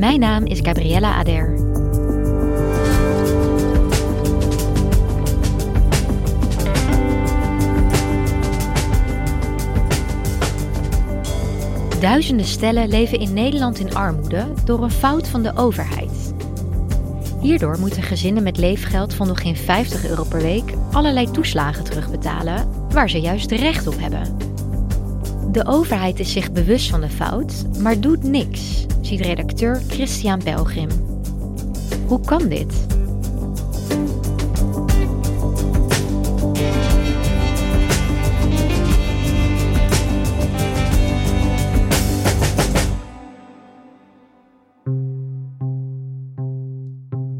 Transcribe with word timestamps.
Mijn 0.00 0.20
naam 0.20 0.44
is 0.44 0.58
Gabriella 0.62 1.14
Ader. 1.14 1.54
Duizenden 12.00 12.46
stellen 12.46 12.88
leven 12.88 13.18
in 13.18 13.32
Nederland 13.32 13.78
in 13.78 13.94
armoede 13.94 14.46
door 14.64 14.82
een 14.82 14.90
fout 14.90 15.28
van 15.28 15.42
de 15.42 15.56
overheid. 15.56 16.34
Hierdoor 17.40 17.78
moeten 17.78 18.02
gezinnen 18.02 18.42
met 18.42 18.56
leefgeld 18.56 19.14
van 19.14 19.26
nog 19.26 19.40
geen 19.40 19.56
50 19.56 20.06
euro 20.08 20.24
per 20.24 20.42
week 20.42 20.74
allerlei 20.92 21.30
toeslagen 21.30 21.84
terugbetalen 21.84 22.68
waar 22.88 23.10
ze 23.10 23.20
juist 23.20 23.50
recht 23.50 23.86
op 23.86 23.98
hebben. 23.98 24.36
De 25.52 25.66
overheid 25.66 26.20
is 26.20 26.32
zich 26.32 26.52
bewust 26.52 26.90
van 26.90 27.00
de 27.00 27.08
fout, 27.08 27.64
maar 27.78 28.00
doet 28.00 28.22
niks, 28.22 28.86
ziet 29.10 29.20
redacteur 29.20 29.82
Christian 29.88 30.38
Pelgrim. 30.38 30.88
Hoe 32.06 32.20
kan 32.20 32.48
dit? 32.48 32.86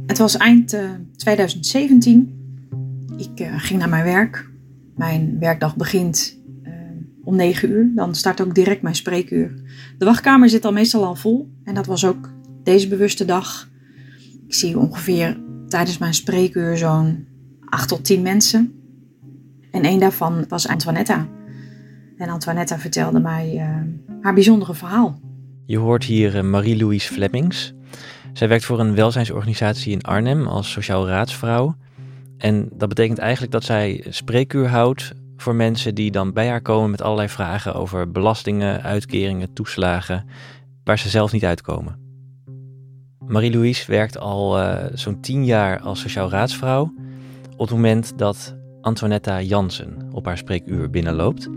Het 0.06 0.18
was 0.18 0.36
eind 0.36 0.74
uh, 0.74 0.90
2017. 1.16 2.38
Ik 3.16 3.40
uh, 3.40 3.54
ging 3.56 3.78
naar 3.78 3.88
mijn 3.88 4.04
werk. 4.04 4.50
Mijn 4.96 5.38
werkdag 5.38 5.76
begint 5.76 6.39
om 7.30 7.36
9 7.36 7.70
uur. 7.70 7.90
Dan 7.94 8.14
start 8.14 8.40
ook 8.40 8.54
direct 8.54 8.82
mijn 8.82 8.94
spreekuur. 8.94 9.54
De 9.98 10.04
wachtkamer 10.04 10.48
zit 10.48 10.64
al 10.64 10.72
meestal 10.72 11.04
al 11.04 11.14
vol. 11.14 11.50
En 11.64 11.74
dat 11.74 11.86
was 11.86 12.04
ook 12.04 12.32
deze 12.62 12.88
bewuste 12.88 13.24
dag. 13.24 13.68
Ik 14.46 14.54
zie 14.54 14.78
ongeveer 14.78 15.40
tijdens 15.68 15.98
mijn 15.98 16.14
spreekuur 16.14 16.76
zo'n 16.76 17.26
8 17.64 17.88
tot 17.88 18.04
10 18.04 18.22
mensen. 18.22 18.72
En 19.70 19.86
een 19.86 19.98
daarvan 19.98 20.44
was 20.48 20.68
Antoinetta. 20.68 21.28
En 22.16 22.28
Antoinetta 22.28 22.78
vertelde 22.78 23.20
mij 23.20 23.54
uh, 23.54 24.22
haar 24.22 24.34
bijzondere 24.34 24.74
verhaal. 24.74 25.20
Je 25.66 25.78
hoort 25.78 26.04
hier 26.04 26.44
Marie-Louise 26.44 27.12
Flemings. 27.12 27.74
Zij 28.32 28.48
werkt 28.48 28.64
voor 28.64 28.80
een 28.80 28.94
welzijnsorganisatie 28.94 29.92
in 29.92 30.02
Arnhem 30.02 30.46
als 30.46 30.70
sociaal 30.70 31.08
raadsvrouw. 31.08 31.76
En 32.38 32.68
dat 32.72 32.88
betekent 32.88 33.18
eigenlijk 33.18 33.52
dat 33.52 33.64
zij 33.64 34.04
spreekuur 34.08 34.68
houdt 34.68 35.12
voor 35.40 35.54
mensen 35.54 35.94
die 35.94 36.10
dan 36.10 36.32
bij 36.32 36.48
haar 36.48 36.62
komen 36.62 36.90
met 36.90 37.02
allerlei 37.02 37.28
vragen 37.28 37.74
over 37.74 38.10
belastingen, 38.10 38.82
uitkeringen, 38.82 39.52
toeslagen, 39.52 40.26
waar 40.84 40.98
ze 40.98 41.08
zelf 41.08 41.32
niet 41.32 41.44
uitkomen. 41.44 41.98
Marie-Louise 43.26 43.90
werkt 43.90 44.18
al 44.18 44.58
uh, 44.58 44.84
zo'n 44.92 45.20
tien 45.20 45.44
jaar 45.44 45.80
als 45.80 46.00
sociaal 46.00 46.30
raadsvrouw 46.30 46.92
op 47.52 47.58
het 47.58 47.70
moment 47.70 48.18
dat 48.18 48.56
Antoinetta 48.80 49.42
Jansen 49.42 50.08
op 50.12 50.24
haar 50.24 50.38
spreekuur 50.38 50.90
binnenloopt. 50.90 51.48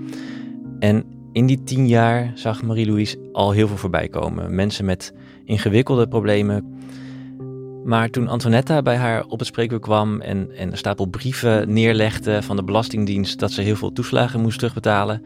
En 0.80 1.06
in 1.32 1.46
die 1.46 1.64
tien 1.64 1.88
jaar 1.88 2.32
zag 2.36 2.64
Marie-Louise 2.64 3.30
al 3.32 3.52
heel 3.52 3.68
veel 3.68 3.78
voorbij 3.78 4.08
komen. 4.08 4.56
Mensen 4.56 4.86
met 4.86 5.14
ingewikkelde 5.46 6.08
problemen. 6.08 6.80
Maar 7.84 8.10
toen 8.10 8.28
Antoinetta 8.28 8.82
bij 8.82 8.96
haar 8.96 9.24
op 9.26 9.40
het 9.40 9.48
spreekuur 9.48 9.80
kwam 9.80 10.22
en, 10.22 10.52
en 10.56 10.72
een 10.72 10.78
stapel 10.78 11.06
brieven 11.06 11.74
neerlegde 11.74 12.42
van 12.42 12.56
de 12.56 12.64
Belastingdienst 12.64 13.40
dat 13.40 13.52
ze 13.52 13.62
heel 13.62 13.76
veel 13.76 13.92
toeslagen 13.92 14.42
moest 14.42 14.60
terugbetalen, 14.60 15.26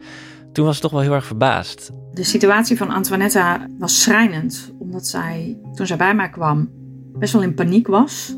toen 0.52 0.64
was 0.64 0.74
ze 0.74 0.82
toch 0.82 0.90
wel 0.90 1.00
heel 1.00 1.14
erg 1.14 1.26
verbaasd. 1.26 1.90
De 2.12 2.24
situatie 2.24 2.76
van 2.76 2.90
Antoinetta 2.90 3.66
was 3.78 4.02
schrijnend, 4.02 4.74
omdat 4.78 5.06
zij, 5.06 5.58
toen 5.74 5.86
zij 5.86 5.96
bij 5.96 6.14
mij 6.14 6.30
kwam, 6.30 6.70
best 7.18 7.32
wel 7.32 7.42
in 7.42 7.54
paniek 7.54 7.86
was. 7.86 8.36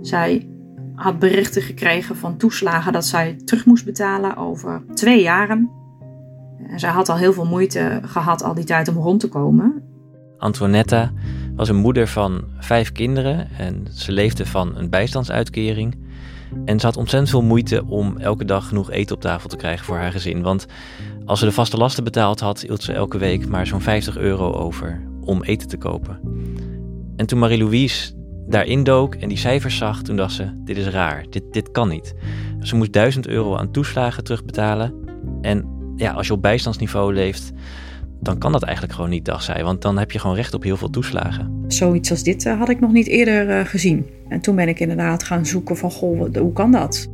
Zij 0.00 0.48
had 0.94 1.18
berichten 1.18 1.62
gekregen 1.62 2.16
van 2.16 2.36
toeslagen 2.36 2.92
dat 2.92 3.04
zij 3.04 3.36
terug 3.44 3.66
moest 3.66 3.84
betalen 3.84 4.36
over 4.36 4.82
twee 4.94 5.22
jaren. 5.22 5.70
En 6.66 6.78
zij 6.78 6.90
had 6.90 7.08
al 7.08 7.16
heel 7.16 7.32
veel 7.32 7.46
moeite 7.46 8.00
gehad 8.04 8.42
al 8.42 8.54
die 8.54 8.64
tijd 8.64 8.88
om 8.88 8.96
rond 8.96 9.20
te 9.20 9.28
komen. 9.28 9.82
Antoinetta 10.38 11.12
was 11.60 11.68
een 11.68 11.76
moeder 11.76 12.08
van 12.08 12.44
vijf 12.58 12.92
kinderen 12.92 13.48
en 13.58 13.86
ze 13.92 14.12
leefde 14.12 14.46
van 14.46 14.76
een 14.76 14.90
bijstandsuitkering. 14.90 15.96
En 16.64 16.80
ze 16.80 16.86
had 16.86 16.96
ontzettend 16.96 17.30
veel 17.30 17.42
moeite 17.42 17.84
om 17.84 18.18
elke 18.18 18.44
dag 18.44 18.68
genoeg 18.68 18.90
eten 18.90 19.14
op 19.14 19.20
tafel 19.20 19.48
te 19.48 19.56
krijgen 19.56 19.84
voor 19.84 19.96
haar 19.96 20.12
gezin. 20.12 20.42
Want 20.42 20.66
als 21.24 21.38
ze 21.38 21.44
de 21.44 21.52
vaste 21.52 21.76
lasten 21.76 22.04
betaald 22.04 22.40
had, 22.40 22.60
hield 22.60 22.82
ze 22.82 22.92
elke 22.92 23.18
week 23.18 23.48
maar 23.48 23.66
zo'n 23.66 23.80
50 23.80 24.16
euro 24.16 24.52
over 24.52 25.02
om 25.20 25.42
eten 25.42 25.68
te 25.68 25.76
kopen. 25.76 26.20
En 27.16 27.26
toen 27.26 27.38
Marie-Louise 27.38 28.12
daarin 28.48 28.84
dook 28.84 29.14
en 29.14 29.28
die 29.28 29.38
cijfers 29.38 29.76
zag, 29.76 30.02
toen 30.02 30.16
dacht 30.16 30.32
ze, 30.32 30.62
dit 30.64 30.76
is 30.76 30.86
raar, 30.86 31.24
dit, 31.30 31.52
dit 31.52 31.70
kan 31.70 31.88
niet. 31.88 32.14
Ze 32.60 32.76
moest 32.76 32.92
1000 32.92 33.26
euro 33.26 33.56
aan 33.56 33.70
toeslagen 33.70 34.24
terugbetalen. 34.24 34.94
En 35.40 35.64
ja, 35.96 36.12
als 36.12 36.26
je 36.26 36.32
op 36.32 36.42
bijstandsniveau 36.42 37.14
leeft, 37.14 37.52
dan 38.20 38.38
kan 38.38 38.52
dat 38.52 38.62
eigenlijk 38.62 38.94
gewoon 38.94 39.10
niet, 39.10 39.24
dacht 39.24 39.44
zij. 39.44 39.64
Want 39.64 39.82
dan 39.82 39.98
heb 39.98 40.10
je 40.10 40.18
gewoon 40.18 40.36
recht 40.36 40.54
op 40.54 40.62
heel 40.62 40.76
veel 40.76 40.90
toeslagen. 40.90 41.64
Zoiets 41.66 42.10
als 42.10 42.22
dit 42.22 42.44
uh, 42.44 42.58
had 42.58 42.68
ik 42.68 42.80
nog 42.80 42.92
niet 42.92 43.06
eerder 43.06 43.48
uh, 43.48 43.66
gezien. 43.66 44.06
En 44.28 44.40
toen 44.40 44.56
ben 44.56 44.68
ik 44.68 44.80
inderdaad 44.80 45.22
gaan 45.22 45.46
zoeken 45.46 45.76
van, 45.76 45.90
goh, 45.90 46.34
hoe 46.34 46.52
kan 46.52 46.72
dat? 46.72 47.08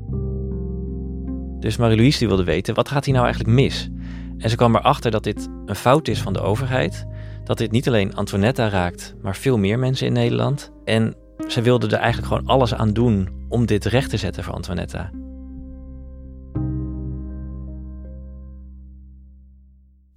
Dus 1.60 1.76
Marie-Louise 1.76 2.18
die 2.18 2.28
wilde 2.28 2.44
weten, 2.44 2.74
wat 2.74 2.88
gaat 2.88 3.04
hier 3.04 3.14
nou 3.14 3.26
eigenlijk 3.26 3.56
mis? 3.56 3.90
En 4.38 4.50
ze 4.50 4.56
kwam 4.56 4.76
erachter 4.76 5.10
dat 5.10 5.24
dit 5.24 5.48
een 5.66 5.74
fout 5.74 6.08
is 6.08 6.22
van 6.22 6.32
de 6.32 6.40
overheid. 6.40 7.06
Dat 7.44 7.58
dit 7.58 7.70
niet 7.70 7.88
alleen 7.88 8.14
Antoinetta 8.14 8.68
raakt, 8.68 9.14
maar 9.22 9.36
veel 9.36 9.58
meer 9.58 9.78
mensen 9.78 10.06
in 10.06 10.12
Nederland. 10.12 10.72
En 10.84 11.14
ze 11.48 11.62
wilde 11.62 11.86
er 11.86 11.98
eigenlijk 11.98 12.32
gewoon 12.32 12.46
alles 12.46 12.74
aan 12.74 12.92
doen 12.92 13.28
om 13.48 13.66
dit 13.66 13.84
recht 13.84 14.10
te 14.10 14.16
zetten 14.16 14.44
voor 14.44 14.54
Antoinetta. 14.54 15.10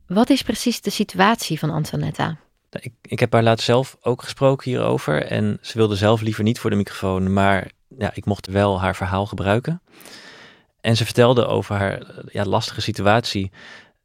Wat 0.09 0.29
is 0.29 0.41
precies 0.41 0.81
de 0.81 0.89
situatie 0.89 1.59
van 1.59 1.69
Antoinetta? 1.69 2.37
Ik, 2.79 2.93
ik 3.01 3.19
heb 3.19 3.33
haar 3.33 3.43
laatst 3.43 3.65
zelf 3.65 3.97
ook 4.01 4.21
gesproken 4.21 4.71
hierover. 4.71 5.25
En 5.25 5.57
ze 5.61 5.77
wilde 5.77 5.95
zelf 5.95 6.21
liever 6.21 6.43
niet 6.43 6.59
voor 6.59 6.69
de 6.69 6.75
microfoon, 6.75 7.33
maar 7.33 7.71
ja, 7.97 8.11
ik 8.13 8.25
mocht 8.25 8.47
wel 8.47 8.79
haar 8.81 8.95
verhaal 8.95 9.25
gebruiken. 9.25 9.81
En 10.81 10.97
ze 10.97 11.05
vertelde 11.05 11.45
over 11.45 11.75
haar 11.75 12.05
ja, 12.31 12.45
lastige 12.45 12.81
situatie. 12.81 13.51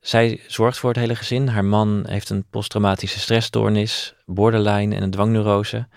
Zij 0.00 0.40
zorgt 0.46 0.78
voor 0.78 0.90
het 0.90 0.98
hele 0.98 1.14
gezin. 1.14 1.48
Haar 1.48 1.64
man 1.64 2.04
heeft 2.08 2.30
een 2.30 2.44
posttraumatische 2.50 3.18
stressstoornis, 3.18 4.14
borderline 4.26 4.94
en 4.94 5.02
een 5.02 5.10
dwangneurose. 5.10 5.88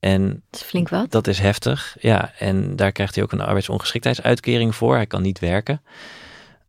En 0.00 0.42
dat 0.50 0.60
is 0.60 0.66
flink 0.66 0.88
wat. 0.88 1.10
Dat 1.10 1.26
is 1.26 1.38
heftig, 1.38 1.96
ja. 2.00 2.32
En 2.38 2.76
daar 2.76 2.92
krijgt 2.92 3.14
hij 3.14 3.24
ook 3.24 3.32
een 3.32 3.40
arbeidsongeschiktheidsuitkering 3.40 4.74
voor. 4.74 4.94
Hij 4.94 5.06
kan 5.06 5.22
niet 5.22 5.38
werken. 5.38 5.82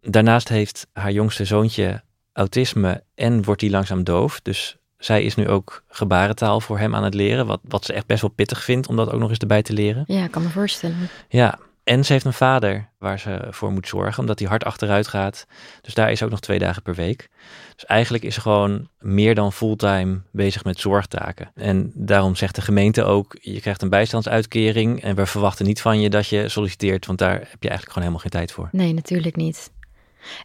Daarnaast 0.02 0.50
heeft 0.50 0.88
haar 0.94 1.12
jongste 1.12 1.46
zoontje 1.46 2.06
autisme 2.38 3.04
en 3.16 3.44
wordt 3.44 3.62
hij 3.62 3.70
langzaam 3.70 4.04
doof. 4.04 4.40
Dus 4.42 4.78
zij 4.98 5.24
is 5.24 5.36
nu 5.36 5.48
ook 5.48 5.84
gebarentaal 5.88 6.62
voor 6.62 6.80
hem 6.80 6.96
aan 6.96 7.04
het 7.04 7.14
leren. 7.14 7.46
Wat, 7.46 7.60
wat 7.64 7.86
ze 7.86 7.94
echt 7.94 8.06
best 8.06 8.22
wel 8.22 8.30
pittig 8.30 8.64
vindt 8.64 8.88
om 8.88 8.96
dat 8.96 9.12
ook 9.12 9.20
nog 9.20 9.30
eens 9.30 9.38
erbij 9.38 9.62
te 9.62 9.74
leren. 9.74 10.04
Ja, 10.08 10.24
ik 10.24 10.32
kan 10.32 10.44
me 10.44 10.50
voorstellen. 10.50 11.10
Ja, 11.30 11.60
en 11.84 12.06
ze 12.06 12.14
heeft 12.14 12.26
een 12.26 12.34
vader 12.34 12.90
waar 13.00 13.20
ze 13.20 13.48
voor 13.50 13.72
moet 13.72 13.88
zorgen, 13.88 14.20
omdat 14.20 14.40
hij 14.40 14.48
hard 14.48 14.64
achteruit 14.64 15.08
gaat. 15.08 15.46
Dus 15.82 15.94
daar 15.94 16.12
is 16.12 16.24
ook 16.24 16.30
nog 16.30 16.40
twee 16.40 16.60
dagen 16.60 16.82
per 16.82 16.96
week. 16.96 17.30
Dus 17.76 17.86
eigenlijk 17.86 18.24
is 18.24 18.34
ze 18.34 18.42
gewoon 18.42 18.90
meer 19.00 19.36
dan 19.36 19.54
fulltime 19.54 20.22
bezig 20.32 20.64
met 20.64 20.80
zorgtaken. 20.80 21.52
En 21.56 21.92
daarom 21.96 22.36
zegt 22.36 22.56
de 22.56 22.62
gemeente 22.62 23.04
ook, 23.04 23.38
je 23.42 23.60
krijgt 23.60 23.82
een 23.82 23.90
bijstandsuitkering 23.90 25.02
en 25.02 25.16
we 25.16 25.26
verwachten 25.26 25.66
niet 25.66 25.82
van 25.82 26.02
je 26.02 26.10
dat 26.10 26.28
je 26.28 26.50
solliciteert, 26.50 27.06
want 27.06 27.20
daar 27.20 27.34
heb 27.34 27.64
je 27.64 27.70
eigenlijk 27.70 27.92
gewoon 27.92 28.08
helemaal 28.08 28.20
geen 28.20 28.32
tijd 28.32 28.52
voor. 28.52 28.70
Nee, 28.72 28.94
natuurlijk 28.94 29.36
niet. 29.36 29.72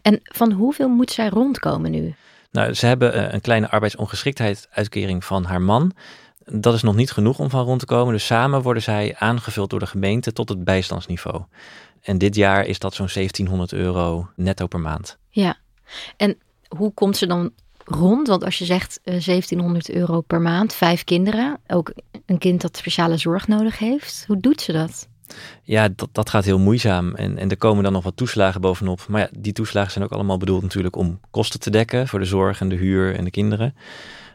En 0.01 0.19
van 0.23 0.51
hoeveel 0.51 0.89
moet 0.89 1.11
zij 1.11 1.29
rondkomen 1.29 1.91
nu? 1.91 2.15
Nou, 2.51 2.73
ze 2.73 2.85
hebben 2.85 3.33
een 3.33 3.41
kleine 3.41 3.69
arbeidsongeschiktheidsuitkering 3.69 5.25
van 5.25 5.43
haar 5.43 5.61
man. 5.61 5.91
Dat 6.45 6.73
is 6.73 6.81
nog 6.81 6.95
niet 6.95 7.11
genoeg 7.11 7.39
om 7.39 7.49
van 7.49 7.65
rond 7.65 7.79
te 7.79 7.85
komen. 7.85 8.13
Dus 8.13 8.25
samen 8.25 8.61
worden 8.61 8.83
zij 8.83 9.15
aangevuld 9.17 9.69
door 9.69 9.79
de 9.79 9.85
gemeente 9.85 10.33
tot 10.33 10.49
het 10.49 10.63
bijstandsniveau. 10.63 11.41
En 12.01 12.17
dit 12.17 12.35
jaar 12.35 12.65
is 12.65 12.79
dat 12.79 12.93
zo'n 12.93 13.09
1700 13.13 13.73
euro 13.73 14.29
netto 14.35 14.67
per 14.67 14.79
maand. 14.79 15.17
Ja, 15.29 15.57
en 16.17 16.37
hoe 16.67 16.93
komt 16.93 17.17
ze 17.17 17.27
dan 17.27 17.51
rond? 17.85 18.27
Want 18.27 18.43
als 18.43 18.57
je 18.57 18.65
zegt 18.65 18.99
eh, 19.03 19.25
1700 19.25 19.89
euro 19.89 20.21
per 20.21 20.41
maand, 20.41 20.73
vijf 20.73 21.03
kinderen, 21.03 21.59
ook 21.67 21.93
een 22.25 22.37
kind 22.37 22.61
dat 22.61 22.77
speciale 22.77 23.17
zorg 23.17 23.47
nodig 23.47 23.77
heeft. 23.77 24.23
Hoe 24.27 24.39
doet 24.39 24.61
ze 24.61 24.71
dat? 24.71 25.07
Ja, 25.63 25.89
dat, 25.95 26.09
dat 26.11 26.29
gaat 26.29 26.45
heel 26.45 26.59
moeizaam. 26.59 27.15
En, 27.15 27.37
en 27.37 27.49
er 27.49 27.57
komen 27.57 27.83
dan 27.83 27.93
nog 27.93 28.03
wat 28.03 28.17
toeslagen 28.17 28.61
bovenop. 28.61 29.05
Maar 29.07 29.21
ja, 29.21 29.29
die 29.37 29.53
toeslagen 29.53 29.91
zijn 29.91 30.03
ook 30.03 30.11
allemaal 30.11 30.37
bedoeld 30.37 30.61
natuurlijk 30.61 30.95
om 30.95 31.19
kosten 31.31 31.59
te 31.59 31.69
dekken 31.69 32.07
voor 32.07 32.19
de 32.19 32.25
zorg 32.25 32.59
en 32.61 32.69
de 32.69 32.75
huur 32.75 33.15
en 33.15 33.23
de 33.23 33.31
kinderen. 33.31 33.75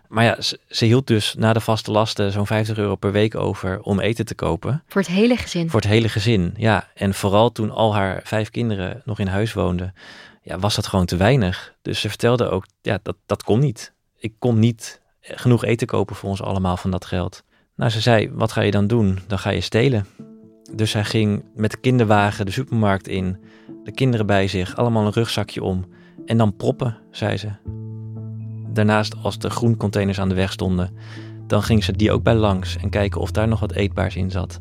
Maar 0.08 0.24
ja, 0.24 0.40
ze, 0.40 0.60
ze 0.68 0.84
hield 0.84 1.06
dus 1.06 1.34
na 1.38 1.52
de 1.52 1.60
vaste 1.60 1.90
lasten 1.90 2.32
zo'n 2.32 2.46
50 2.46 2.78
euro 2.78 2.96
per 2.96 3.12
week 3.12 3.34
over 3.34 3.80
om 3.80 4.00
eten 4.00 4.24
te 4.24 4.34
kopen. 4.34 4.82
Voor 4.86 5.00
het 5.00 5.10
hele 5.10 5.36
gezin. 5.36 5.70
Voor 5.70 5.80
het 5.80 5.88
hele 5.88 6.08
gezin, 6.08 6.54
ja. 6.56 6.88
En 6.94 7.14
vooral 7.14 7.52
toen 7.52 7.70
al 7.70 7.94
haar 7.94 8.20
vijf 8.24 8.50
kinderen 8.50 9.02
nog 9.04 9.18
in 9.18 9.26
huis 9.26 9.52
woonden, 9.52 9.94
ja, 10.42 10.58
was 10.58 10.74
dat 10.74 10.86
gewoon 10.86 11.06
te 11.06 11.16
weinig. 11.16 11.74
Dus 11.82 12.00
ze 12.00 12.08
vertelde 12.08 12.48
ook, 12.48 12.66
ja, 12.82 12.98
dat, 13.02 13.16
dat 13.26 13.42
kon 13.42 13.58
niet. 13.58 13.92
Ik 14.18 14.32
kon 14.38 14.58
niet 14.58 15.00
genoeg 15.20 15.64
eten 15.64 15.86
kopen 15.86 16.16
voor 16.16 16.28
ons 16.28 16.42
allemaal 16.42 16.76
van 16.76 16.90
dat 16.90 17.04
geld. 17.04 17.42
Nou, 17.76 17.90
ze 17.90 18.00
zei, 18.00 18.30
wat 18.32 18.52
ga 18.52 18.60
je 18.60 18.70
dan 18.70 18.86
doen? 18.86 19.18
Dan 19.26 19.38
ga 19.38 19.50
je 19.50 19.60
stelen. 19.60 20.06
Dus 20.74 20.92
hij 20.92 21.04
ging 21.04 21.44
met 21.54 21.70
de 21.70 21.76
kinderwagen 21.76 22.46
de 22.46 22.52
supermarkt 22.52 23.08
in, 23.08 23.36
de 23.84 23.92
kinderen 23.92 24.26
bij 24.26 24.48
zich, 24.48 24.76
allemaal 24.76 25.06
een 25.06 25.12
rugzakje 25.12 25.62
om. 25.62 25.84
En 26.26 26.36
dan 26.36 26.56
proppen, 26.56 26.96
zei 27.10 27.36
ze. 27.36 27.48
Daarnaast, 28.72 29.14
als 29.22 29.38
de 29.38 29.50
groencontainers 29.50 30.20
aan 30.20 30.28
de 30.28 30.34
weg 30.34 30.52
stonden, 30.52 30.90
dan 31.46 31.62
ging 31.62 31.84
ze 31.84 31.92
die 31.92 32.12
ook 32.12 32.22
bij 32.22 32.34
langs 32.34 32.76
en 32.76 32.90
kijken 32.90 33.20
of 33.20 33.30
daar 33.30 33.48
nog 33.48 33.60
wat 33.60 33.72
eetbaars 33.72 34.16
in 34.16 34.30
zat. 34.30 34.60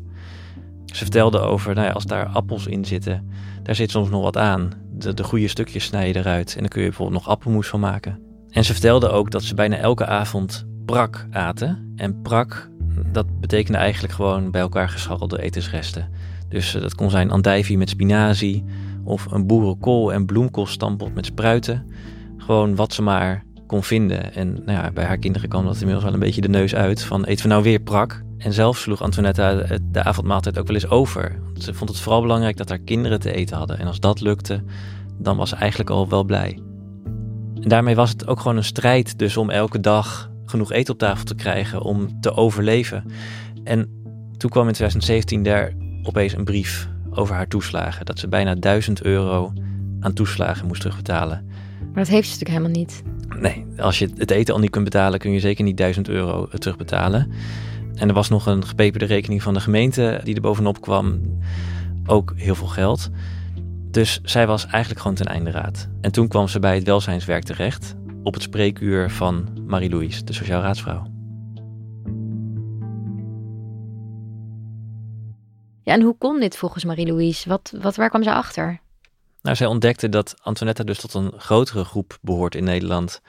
Ze 0.84 1.04
vertelde 1.04 1.38
over, 1.38 1.74
nou 1.74 1.86
ja, 1.86 1.92
als 1.92 2.04
daar 2.04 2.26
appels 2.26 2.66
in 2.66 2.84
zitten, 2.84 3.30
daar 3.62 3.74
zit 3.74 3.90
soms 3.90 4.08
nog 4.08 4.22
wat 4.22 4.36
aan. 4.36 4.72
De, 4.92 5.14
de 5.14 5.24
goede 5.24 5.48
stukjes 5.48 5.84
snij 5.84 6.08
je 6.08 6.16
eruit 6.16 6.54
en 6.54 6.60
dan 6.60 6.68
kun 6.68 6.82
je 6.82 6.88
bijvoorbeeld 6.88 7.22
nog 7.22 7.28
appelmoes 7.28 7.68
van 7.68 7.80
maken. 7.80 8.18
En 8.50 8.64
ze 8.64 8.72
vertelde 8.72 9.08
ook 9.08 9.30
dat 9.30 9.42
ze 9.42 9.54
bijna 9.54 9.76
elke 9.76 10.06
avond 10.06 10.66
prak 10.84 11.26
aten. 11.30 11.92
En 11.96 12.22
prak, 12.22 12.70
dat 13.12 13.40
betekende 13.40 13.78
eigenlijk 13.78 14.14
gewoon 14.14 14.50
bij 14.50 14.60
elkaar 14.60 14.88
gescharrelde 14.88 15.42
etensresten. 15.42 16.08
Dus 16.48 16.74
eh, 16.74 16.80
dat 16.82 16.94
kon 16.94 17.10
zijn 17.10 17.30
andijvie 17.30 17.78
met 17.78 17.88
spinazie 17.88 18.64
of 19.04 19.26
een 19.30 19.46
boerenkool 19.46 20.12
en 20.12 20.26
bloemkoolstampot 20.26 21.14
met 21.14 21.26
spruiten. 21.26 21.86
Gewoon 22.36 22.74
wat 22.74 22.92
ze 22.92 23.02
maar 23.02 23.44
kon 23.66 23.82
vinden. 23.82 24.34
En 24.34 24.52
nou 24.52 24.78
ja, 24.78 24.90
bij 24.90 25.04
haar 25.04 25.18
kinderen 25.18 25.48
kwam 25.48 25.64
dat 25.64 25.74
inmiddels 25.74 26.04
wel 26.04 26.12
een 26.12 26.20
beetje 26.20 26.40
de 26.40 26.48
neus 26.48 26.74
uit 26.74 27.02
van 27.02 27.24
eten 27.24 27.42
we 27.42 27.48
nou 27.48 27.62
weer 27.62 27.80
prak? 27.80 28.22
En 28.38 28.52
zelf 28.52 28.78
sloeg 28.78 29.02
Antoinette 29.02 29.64
de, 29.68 29.80
de 29.90 30.04
avondmaaltijd 30.04 30.58
ook 30.58 30.66
wel 30.66 30.76
eens 30.76 30.88
over. 30.88 31.38
Want 31.44 31.62
ze 31.62 31.74
vond 31.74 31.90
het 31.90 32.00
vooral 32.00 32.20
belangrijk 32.20 32.56
dat 32.56 32.68
haar 32.68 32.78
kinderen 32.78 33.20
te 33.20 33.32
eten 33.32 33.56
hadden. 33.56 33.78
En 33.78 33.86
als 33.86 34.00
dat 34.00 34.20
lukte, 34.20 34.62
dan 35.18 35.36
was 35.36 35.48
ze 35.48 35.56
eigenlijk 35.56 35.90
al 35.90 36.08
wel 36.08 36.24
blij. 36.24 36.58
En 37.60 37.68
daarmee 37.68 37.94
was 37.94 38.10
het 38.10 38.26
ook 38.26 38.40
gewoon 38.40 38.56
een 38.56 38.64
strijd 38.64 39.18
dus 39.18 39.36
om 39.36 39.50
elke 39.50 39.80
dag 39.80 40.27
genoeg 40.48 40.72
eten 40.72 40.92
op 40.92 40.98
tafel 40.98 41.24
te 41.24 41.34
krijgen 41.34 41.82
om 41.82 42.20
te 42.20 42.34
overleven. 42.34 43.04
En 43.64 43.88
toen 44.36 44.50
kwam 44.50 44.66
in 44.66 44.72
2017 44.72 45.42
daar 45.42 45.72
opeens 46.02 46.32
een 46.32 46.44
brief 46.44 46.88
over 47.10 47.34
haar 47.34 47.48
toeslagen. 47.48 48.06
Dat 48.06 48.18
ze 48.18 48.28
bijna 48.28 48.54
1000 48.54 49.02
euro 49.02 49.52
aan 50.00 50.12
toeslagen 50.12 50.66
moest 50.66 50.80
terugbetalen. 50.80 51.46
Maar 51.80 52.04
dat 52.04 52.08
heeft 52.08 52.28
ze 52.28 52.38
natuurlijk 52.38 52.60
helemaal 52.60 52.82
niet. 52.82 53.02
Nee, 53.40 53.66
als 53.78 53.98
je 53.98 54.10
het 54.16 54.30
eten 54.30 54.54
al 54.54 54.60
niet 54.60 54.70
kunt 54.70 54.84
betalen, 54.84 55.18
kun 55.18 55.32
je 55.32 55.40
zeker 55.40 55.64
niet 55.64 55.76
1000 55.76 56.08
euro 56.08 56.48
terugbetalen. 56.48 57.30
En 57.94 58.08
er 58.08 58.14
was 58.14 58.28
nog 58.28 58.46
een 58.46 58.66
gepeperde 58.66 59.06
rekening 59.06 59.42
van 59.42 59.54
de 59.54 59.60
gemeente 59.60 60.20
die 60.24 60.34
er 60.34 60.40
bovenop 60.40 60.80
kwam. 60.80 61.20
Ook 62.06 62.32
heel 62.36 62.54
veel 62.54 62.66
geld. 62.66 63.10
Dus 63.90 64.20
zij 64.22 64.46
was 64.46 64.66
eigenlijk 64.66 65.00
gewoon 65.00 65.16
ten 65.16 65.26
einde 65.26 65.50
raad. 65.50 65.88
En 66.00 66.12
toen 66.12 66.28
kwam 66.28 66.48
ze 66.48 66.58
bij 66.58 66.74
het 66.74 66.84
welzijnswerk 66.84 67.44
terecht. 67.44 67.96
Op 68.28 68.34
het 68.34 68.42
spreekuur 68.42 69.10
van 69.10 69.48
Marie-Louise, 69.66 70.24
de 70.24 70.32
sociaal 70.32 70.62
raadsvrouw. 70.62 71.06
Ja, 75.82 75.92
en 75.92 76.02
hoe 76.02 76.16
kon 76.18 76.40
dit 76.40 76.56
volgens 76.56 76.84
Marie-Louise? 76.84 77.48
Wat, 77.48 77.72
wat, 77.80 77.96
waar 77.96 78.08
kwam 78.08 78.22
ze 78.22 78.32
achter? 78.32 78.80
Nou, 79.42 79.56
zij 79.56 79.66
ontdekte 79.66 80.08
dat 80.08 80.34
Antoinette 80.42 80.84
dus 80.84 81.00
tot 81.00 81.14
een 81.14 81.32
grotere 81.36 81.84
groep 81.84 82.18
behoort 82.22 82.54
in 82.54 82.64
Nederland. 82.64 83.20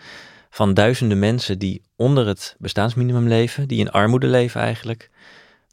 Van 0.49 0.73
duizenden 0.73 1.19
mensen 1.19 1.59
die 1.59 1.83
onder 1.95 2.27
het 2.27 2.55
bestaansminimum 2.57 3.27
leven, 3.27 3.67
die 3.67 3.79
in 3.79 3.91
armoede 3.91 4.27
leven 4.27 4.61
eigenlijk, 4.61 5.09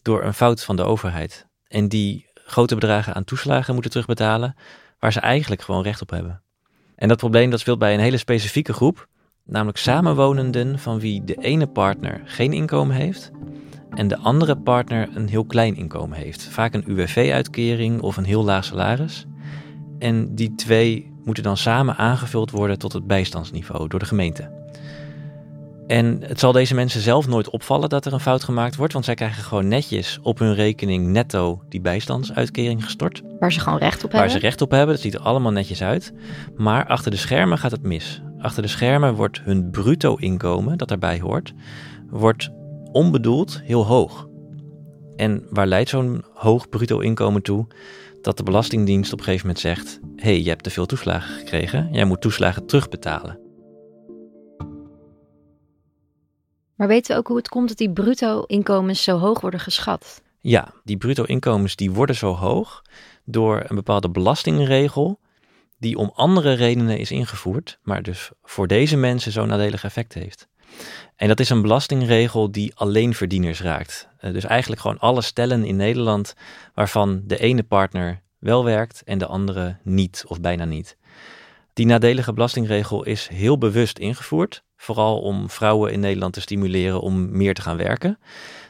door 0.02 0.24
een 0.24 0.34
fout 0.34 0.64
van 0.64 0.76
de 0.76 0.82
overheid. 0.82 1.46
En 1.68 1.88
die 1.88 2.26
grote 2.34 2.74
bedragen 2.74 3.14
aan 3.14 3.24
toeslagen 3.24 3.72
moeten 3.72 3.90
terugbetalen, 3.90 4.56
waar 4.98 5.12
ze 5.12 5.20
eigenlijk 5.20 5.62
gewoon 5.62 5.82
recht 5.82 6.02
op 6.02 6.10
hebben. 6.10 6.42
En 6.96 7.08
dat 7.08 7.18
probleem 7.18 7.50
dat 7.50 7.60
speelt 7.60 7.78
bij 7.78 7.94
een 7.94 8.00
hele 8.00 8.16
specifieke 8.16 8.72
groep, 8.72 9.08
namelijk 9.46 9.78
samenwonenden 9.78 10.78
van 10.78 10.98
wie 10.98 11.24
de 11.24 11.34
ene 11.34 11.66
partner 11.66 12.20
geen 12.24 12.52
inkomen 12.52 12.96
heeft 12.96 13.30
en 13.90 14.08
de 14.08 14.18
andere 14.18 14.56
partner 14.56 15.08
een 15.14 15.28
heel 15.28 15.44
klein 15.44 15.76
inkomen 15.76 16.18
heeft. 16.18 16.42
Vaak 16.42 16.74
een 16.74 16.84
UWV-uitkering 16.86 18.00
of 18.00 18.16
een 18.16 18.24
heel 18.24 18.44
laag 18.44 18.64
salaris. 18.64 19.26
En 19.98 20.34
die 20.34 20.54
twee 20.54 21.12
moeten 21.24 21.42
dan 21.42 21.56
samen 21.56 21.96
aangevuld 21.96 22.50
worden 22.50 22.78
tot 22.78 22.92
het 22.92 23.06
bijstandsniveau 23.06 23.88
door 23.88 23.98
de 23.98 24.06
gemeente. 24.06 24.54
En 25.86 26.22
het 26.22 26.40
zal 26.40 26.52
deze 26.52 26.74
mensen 26.74 27.00
zelf 27.00 27.26
nooit 27.26 27.50
opvallen 27.50 27.88
dat 27.88 28.06
er 28.06 28.12
een 28.12 28.20
fout 28.20 28.44
gemaakt 28.44 28.76
wordt, 28.76 28.92
want 28.92 29.04
zij 29.04 29.14
krijgen 29.14 29.42
gewoon 29.42 29.68
netjes 29.68 30.18
op 30.22 30.38
hun 30.38 30.54
rekening 30.54 31.06
netto 31.06 31.62
die 31.68 31.80
bijstandsuitkering 31.80 32.84
gestort. 32.84 33.22
Waar 33.38 33.52
ze 33.52 33.60
gewoon 33.60 33.78
recht 33.78 34.04
op 34.04 34.10
Waar 34.10 34.20
hebben? 34.20 34.40
ze 34.40 34.46
recht 34.46 34.60
op 34.60 34.70
hebben, 34.70 34.94
dat 34.94 35.04
ziet 35.04 35.14
er 35.14 35.20
allemaal 35.20 35.52
netjes 35.52 35.82
uit. 35.82 36.12
Maar 36.56 36.86
achter 36.86 37.10
de 37.10 37.16
schermen 37.16 37.58
gaat 37.58 37.70
het 37.70 37.82
mis. 37.82 38.22
Achter 38.46 38.62
de 38.62 38.68
schermen 38.68 39.14
wordt 39.14 39.40
hun 39.40 39.70
bruto 39.70 40.14
inkomen, 40.14 40.78
dat 40.78 40.88
daarbij 40.88 41.20
hoort, 41.20 41.54
wordt 42.10 42.50
onbedoeld 42.92 43.60
heel 43.64 43.86
hoog. 43.86 44.28
En 45.16 45.46
waar 45.50 45.66
leidt 45.66 45.88
zo'n 45.88 46.24
hoog 46.34 46.68
bruto 46.68 46.98
inkomen 46.98 47.42
toe? 47.42 47.66
Dat 48.22 48.36
de 48.36 48.42
Belastingdienst 48.42 49.12
op 49.12 49.18
een 49.18 49.24
gegeven 49.24 49.46
moment 49.46 49.64
zegt: 49.64 50.00
hé, 50.16 50.22
hey, 50.22 50.42
je 50.42 50.48
hebt 50.48 50.62
te 50.62 50.70
veel 50.70 50.86
toeslagen 50.86 51.34
gekregen, 51.34 51.88
jij 51.92 52.04
moet 52.04 52.20
toeslagen 52.20 52.66
terugbetalen. 52.66 53.38
Maar 56.74 56.88
weten 56.88 57.12
we 57.12 57.18
ook 57.20 57.26
hoe 57.28 57.36
het 57.36 57.48
komt 57.48 57.68
dat 57.68 57.78
die 57.78 57.92
bruto-inkomens 57.92 59.02
zo 59.02 59.18
hoog 59.18 59.40
worden 59.40 59.60
geschat? 59.60 60.22
Ja, 60.40 60.72
die 60.84 60.96
bruto 60.96 61.24
inkomens 61.24 61.76
die 61.76 61.90
worden 61.90 62.16
zo 62.16 62.34
hoog 62.34 62.82
door 63.24 63.64
een 63.66 63.76
bepaalde 63.76 64.10
belastingregel 64.10 65.18
die 65.78 65.96
om 65.98 66.12
andere 66.14 66.52
redenen 66.52 66.98
is 66.98 67.10
ingevoerd, 67.10 67.78
maar 67.82 68.02
dus 68.02 68.30
voor 68.42 68.66
deze 68.66 68.96
mensen 68.96 69.32
zo'n 69.32 69.48
nadelig 69.48 69.84
effect 69.84 70.14
heeft. 70.14 70.48
En 71.16 71.28
dat 71.28 71.40
is 71.40 71.50
een 71.50 71.62
belastingregel 71.62 72.50
die 72.50 72.74
alleen 72.74 73.14
verdieners 73.14 73.60
raakt. 73.60 74.08
Uh, 74.20 74.32
dus 74.32 74.44
eigenlijk 74.44 74.80
gewoon 74.80 74.98
alle 74.98 75.22
stellen 75.22 75.64
in 75.64 75.76
Nederland 75.76 76.34
waarvan 76.74 77.22
de 77.24 77.38
ene 77.38 77.62
partner 77.62 78.22
wel 78.38 78.64
werkt 78.64 79.02
en 79.04 79.18
de 79.18 79.26
andere 79.26 79.76
niet 79.82 80.24
of 80.26 80.40
bijna 80.40 80.64
niet. 80.64 80.96
Die 81.72 81.86
nadelige 81.86 82.32
belastingregel 82.32 83.04
is 83.04 83.28
heel 83.28 83.58
bewust 83.58 83.98
ingevoerd, 83.98 84.62
vooral 84.76 85.20
om 85.20 85.50
vrouwen 85.50 85.92
in 85.92 86.00
Nederland 86.00 86.32
te 86.32 86.40
stimuleren 86.40 87.00
om 87.00 87.36
meer 87.36 87.54
te 87.54 87.62
gaan 87.62 87.76
werken. 87.76 88.18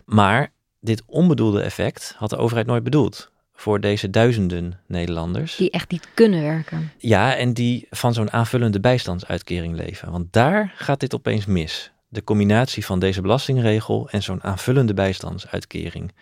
Maar 0.05 0.53
dit 0.81 1.03
onbedoelde 1.07 1.63
effect 1.63 2.15
had 2.17 2.31
de 2.31 2.37
overheid 2.37 2.67
nooit 2.67 2.83
bedoeld 2.83 3.31
voor 3.57 3.81
deze 3.81 4.11
duizenden 4.11 4.81
Nederlanders. 4.87 5.57
Die 5.57 5.71
echt 5.71 5.91
niet 5.91 6.09
kunnen 6.15 6.43
werken. 6.43 6.93
Ja, 6.99 7.37
en 7.37 7.53
die 7.53 7.87
van 7.91 8.15
zo'n 8.15 8.33
aanvullende 8.33 8.81
bijstandsuitkering 8.81 9.77
leven. 9.77 10.11
Want 10.11 10.33
daar 10.33 10.73
gaat 10.77 11.01
dit 11.01 11.15
opeens 11.15 11.47
mis. 11.47 11.91
De 12.09 12.25
combinatie 12.25 12.85
van 12.85 12.99
deze 12.99 13.21
belastingregel 13.21 14.09
en 14.11 14.23
zo'n 14.23 14.43
aanvullende 14.43 14.95
bijstandsuitkering. 14.95 16.13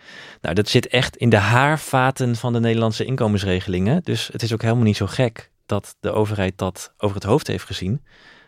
Nou, 0.41 0.55
dat 0.55 0.69
zit 0.69 0.87
echt 0.87 1.17
in 1.17 1.29
de 1.29 1.37
haarvaten 1.37 2.35
van 2.35 2.53
de 2.53 2.59
Nederlandse 2.59 3.05
inkomensregelingen. 3.05 4.03
Dus 4.03 4.29
het 4.31 4.43
is 4.43 4.53
ook 4.53 4.61
helemaal 4.61 4.83
niet 4.83 4.97
zo 4.97 5.05
gek 5.05 5.51
dat 5.65 5.95
de 5.99 6.11
overheid 6.11 6.57
dat 6.57 6.93
over 6.97 7.15
het 7.15 7.25
hoofd 7.25 7.47
heeft 7.47 7.65
gezien. 7.65 8.03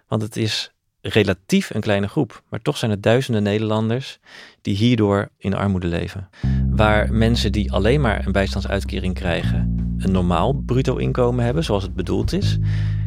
Want 0.07 0.21
het 0.21 0.35
is 0.35 0.71
relatief 1.01 1.69
een 1.73 1.81
kleine 1.81 2.07
groep, 2.07 2.43
maar 2.49 2.61
toch 2.61 2.77
zijn 2.77 2.91
het 2.91 3.03
duizenden 3.03 3.43
Nederlanders 3.43 4.19
die 4.61 4.75
hierdoor 4.75 5.29
in 5.37 5.53
armoede 5.53 5.87
leven. 5.87 6.29
Waar 6.77 7.13
mensen 7.13 7.51
die 7.51 7.71
alleen 7.71 8.01
maar 8.01 8.25
een 8.25 8.31
bijstandsuitkering 8.31 9.13
krijgen, 9.13 9.75
een 9.97 10.11
normaal 10.11 10.53
bruto 10.53 10.95
inkomen 10.95 11.45
hebben, 11.45 11.63
zoals 11.63 11.83
het 11.83 11.93
bedoeld 11.93 12.33
is, 12.33 12.57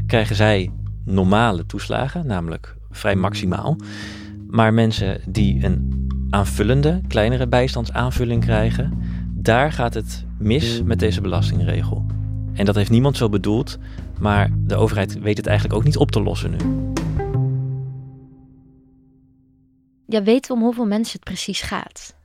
krijgen 0.06 0.36
zij 0.36 0.70
normale 1.04 1.66
toeslagen, 1.66 2.26
namelijk 2.26 2.76
vrij 2.90 3.16
maximaal. 3.16 3.76
Maar 4.48 4.74
mensen 4.74 5.20
die 5.28 5.64
een 5.64 6.08
aanvullende, 6.30 7.00
kleinere 7.08 7.48
bijstandsaanvulling 7.48 8.44
krijgen, 8.44 8.98
daar 9.34 9.72
gaat 9.72 9.94
het 9.94 10.24
mis 10.38 10.82
met 10.82 10.98
deze 10.98 11.20
belastingregel. 11.20 12.06
En 12.52 12.64
dat 12.64 12.74
heeft 12.74 12.90
niemand 12.90 13.16
zo 13.16 13.28
bedoeld, 13.28 13.78
maar 14.18 14.50
de 14.56 14.76
overheid 14.76 15.20
weet 15.20 15.36
het 15.36 15.46
eigenlijk 15.46 15.78
ook 15.78 15.84
niet 15.84 15.96
op 15.96 16.10
te 16.10 16.22
lossen 16.22 16.50
nu. 16.50 16.56
Ja, 20.06 20.22
weten 20.22 20.50
we 20.50 20.56
om 20.56 20.64
hoeveel 20.64 20.86
mensen 20.86 21.12
het 21.12 21.24
precies 21.24 21.60
gaat? 21.60 22.18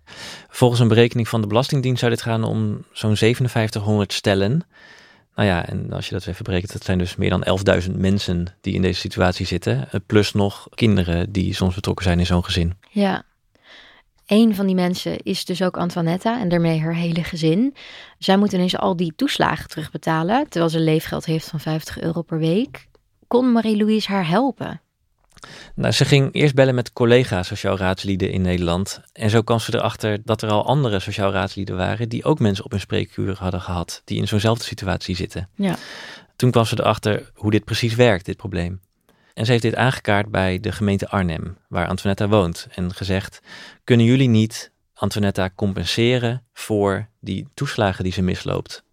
Volgens 0.50 0.80
een 0.82 0.88
berekening 0.88 1.28
van 1.28 1.42
de 1.42 1.48
Belastingdienst 1.48 2.00
zou 2.00 2.12
dit 2.12 2.22
gaan 2.22 2.44
om 2.44 2.86
zo'n 2.92 3.16
5700 3.18 4.14
stellen. 4.14 4.68
Nou 5.36 5.48
ja, 5.48 5.66
en 5.68 5.94
als 5.94 6.08
je 6.08 6.14
dat 6.14 6.26
even 6.26 6.44
berekent, 6.44 6.72
dat 6.74 6.84
zijn 6.84 6.98
dus 6.98 7.16
meer 7.16 7.30
dan 7.30 7.46
11.000 7.84 7.92
mensen 7.92 8.46
die 8.62 8.74
in 8.74 8.82
deze 8.82 9.00
situatie 9.00 9.46
zitten. 9.46 9.88
eh, 9.92 10.00
Plus 10.06 10.34
nog 10.34 10.68
kinderen 10.74 11.32
die 11.32 11.54
soms 11.54 11.76
betrokken 11.76 12.06
zijn 12.06 12.20
in 12.20 12.26
zo'n 12.26 12.44
gezin. 12.44 12.74
Ja. 12.90 13.24
Een 14.26 14.56
van 14.56 14.66
die 14.66 14.76
mensen 14.76 15.18
is 15.18 15.46
dus 15.46 15.62
ook 15.62 15.78
Antoinetta 15.78 16.40
en 16.40 16.50
daarmee 16.50 16.80
haar 16.80 16.96
hele 16.96 17.24
gezin. 17.24 17.76
Zij 18.20 18.38
moet 18.38 18.54
ineens 18.54 18.78
al 18.78 18.96
die 18.96 19.14
toeslagen 19.16 19.70
terugbetalen, 19.70 20.44
terwijl 20.50 20.72
ze 20.72 20.80
leefgeld 20.80 21.26
heeft 21.26 21.50
van 21.50 21.60
50 21.60 22.02
euro 22.02 22.22
per 22.22 22.40
week. 22.40 22.88
Kon 23.28 23.52
Marie-Louise 23.52 24.12
haar 24.12 24.28
helpen? 24.28 24.82
Nou, 25.76 25.94
ze 25.94 26.06
ging 26.06 26.34
eerst 26.34 26.56
bellen 26.56 26.76
met 26.76 26.94
collega's 26.94 27.48
sociaal 27.48 27.78
raadslieden 27.78 28.32
in 28.32 28.42
Nederland. 28.42 29.02
En 29.14 29.30
zo 29.30 29.42
kwam 29.42 29.60
ze 29.60 29.76
erachter 29.76 30.20
dat 30.24 30.42
er 30.42 30.50
al 30.50 30.66
andere 30.66 31.00
sociaal 31.00 31.32
raadslieden 31.32 31.76
waren 31.76 32.10
die 32.10 32.24
ook 32.24 32.40
mensen 32.40 32.66
op 32.66 32.72
hun 32.72 32.80
spreekuur 32.80 33.36
hadden 33.40 33.62
gehad, 33.62 34.02
die 34.06 34.18
in 34.18 34.28
zo'nzelfde 34.28 34.64
situatie 34.64 35.16
zitten. 35.16 35.50
Ja. 35.56 35.76
Toen 36.36 36.52
kwam 36.52 36.66
ze 36.66 36.80
erachter 36.80 37.32
hoe 37.34 37.52
dit 37.52 37.64
precies 37.64 37.96
werkt, 37.96 38.26
dit 38.26 38.38
probleem. 38.38 38.82
En 39.34 39.46
ze 39.46 39.52
heeft 39.52 39.64
dit 39.64 39.76
aangekaart 39.76 40.32
bij 40.32 40.60
de 40.60 40.72
gemeente 40.72 41.10
Arnhem, 41.10 41.58
waar 41.68 41.88
Antoinetta 41.88 42.28
woont. 42.28 42.68
En 42.76 42.94
gezegd, 42.94 43.42
kunnen 43.84 44.06
jullie 44.06 44.30
niet 44.30 44.72
Antoinetta 44.94 45.50
compenseren 45.56 46.44
voor 46.54 47.08
die 47.20 47.48
toeslagen 47.54 48.04
die 48.04 48.14
ze 48.14 48.22
misloopt? 48.22 48.85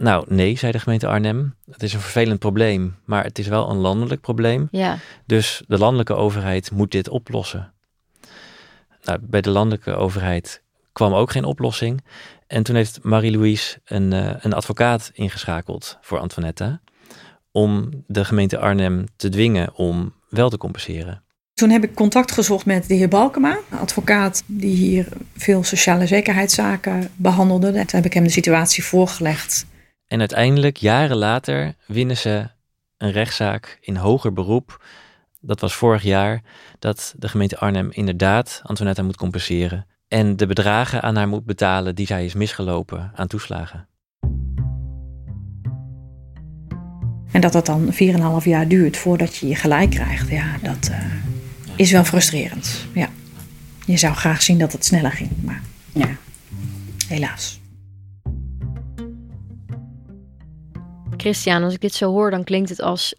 Nou, 0.00 0.24
nee, 0.28 0.58
zei 0.58 0.72
de 0.72 0.78
gemeente 0.78 1.06
Arnhem. 1.06 1.54
Het 1.70 1.82
is 1.82 1.92
een 1.92 2.00
vervelend 2.00 2.38
probleem, 2.38 2.96
maar 3.04 3.24
het 3.24 3.38
is 3.38 3.46
wel 3.46 3.70
een 3.70 3.76
landelijk 3.76 4.20
probleem. 4.20 4.68
Ja. 4.70 4.98
Dus 5.26 5.62
de 5.66 5.78
landelijke 5.78 6.14
overheid 6.14 6.70
moet 6.70 6.90
dit 6.90 7.08
oplossen. 7.08 7.72
Nou, 9.02 9.18
bij 9.22 9.40
de 9.40 9.50
landelijke 9.50 9.94
overheid 9.94 10.62
kwam 10.92 11.14
ook 11.14 11.30
geen 11.30 11.44
oplossing. 11.44 12.04
En 12.46 12.62
toen 12.62 12.74
heeft 12.74 12.98
Marie-Louise 13.02 13.78
een, 13.84 14.12
eh, 14.12 14.30
een 14.38 14.52
advocaat 14.52 15.10
ingeschakeld 15.14 15.98
voor 16.00 16.18
Antoinetta. 16.18 16.80
Om 17.50 17.88
de 18.06 18.24
gemeente 18.24 18.58
Arnhem 18.58 19.04
te 19.16 19.28
dwingen 19.28 19.74
om 19.74 20.14
wel 20.28 20.50
te 20.50 20.58
compenseren. 20.58 21.22
Toen 21.54 21.70
heb 21.70 21.84
ik 21.84 21.94
contact 21.94 22.32
gezocht 22.32 22.66
met 22.66 22.88
de 22.88 22.94
heer 22.94 23.08
Balkema, 23.08 23.58
advocaat 23.70 24.42
die 24.46 24.76
hier 24.76 25.08
veel 25.36 25.62
sociale 25.62 26.06
zekerheidszaken 26.06 27.10
behandelde. 27.16 27.72
Toen 27.72 27.86
heb 27.86 28.04
ik 28.04 28.12
hem 28.14 28.24
de 28.24 28.30
situatie 28.30 28.84
voorgelegd. 28.84 29.66
En 30.10 30.18
uiteindelijk, 30.18 30.76
jaren 30.76 31.16
later, 31.16 31.74
winnen 31.86 32.16
ze 32.16 32.46
een 32.96 33.10
rechtszaak 33.12 33.78
in 33.80 33.96
hoger 33.96 34.32
beroep. 34.32 34.84
Dat 35.40 35.60
was 35.60 35.74
vorig 35.74 36.02
jaar, 36.02 36.42
dat 36.78 37.14
de 37.16 37.28
gemeente 37.28 37.58
Arnhem 37.58 37.90
inderdaad 37.90 38.60
Antoinetta 38.64 39.02
moet 39.02 39.16
compenseren. 39.16 39.86
En 40.08 40.36
de 40.36 40.46
bedragen 40.46 41.02
aan 41.02 41.16
haar 41.16 41.28
moet 41.28 41.44
betalen 41.44 41.94
die 41.94 42.06
zij 42.06 42.24
is 42.24 42.34
misgelopen 42.34 43.12
aan 43.14 43.26
toeslagen. 43.26 43.88
En 47.30 47.40
dat 47.40 47.52
dat 47.52 47.66
dan 47.66 47.92
4,5 47.92 48.44
jaar 48.44 48.68
duurt 48.68 48.96
voordat 48.96 49.36
je 49.36 49.48
je 49.48 49.54
gelijk 49.54 49.90
krijgt, 49.90 50.28
ja, 50.28 50.56
dat 50.62 50.88
eh, 50.88 51.04
is 51.76 51.90
wel 51.90 52.04
frustrerend. 52.04 52.86
Ja. 52.94 53.08
Je 53.86 53.96
zou 53.96 54.14
graag 54.14 54.42
zien 54.42 54.58
dat 54.58 54.72
het 54.72 54.84
sneller 54.84 55.12
ging, 55.12 55.30
maar 55.42 55.62
ja, 55.92 56.08
helaas. 57.08 57.59
Christian, 61.20 61.62
als 61.62 61.74
ik 61.74 61.80
dit 61.80 61.94
zo 61.94 62.10
hoor, 62.10 62.30
dan 62.30 62.44
klinkt 62.44 62.68
het 62.68 62.80
als 62.80 63.14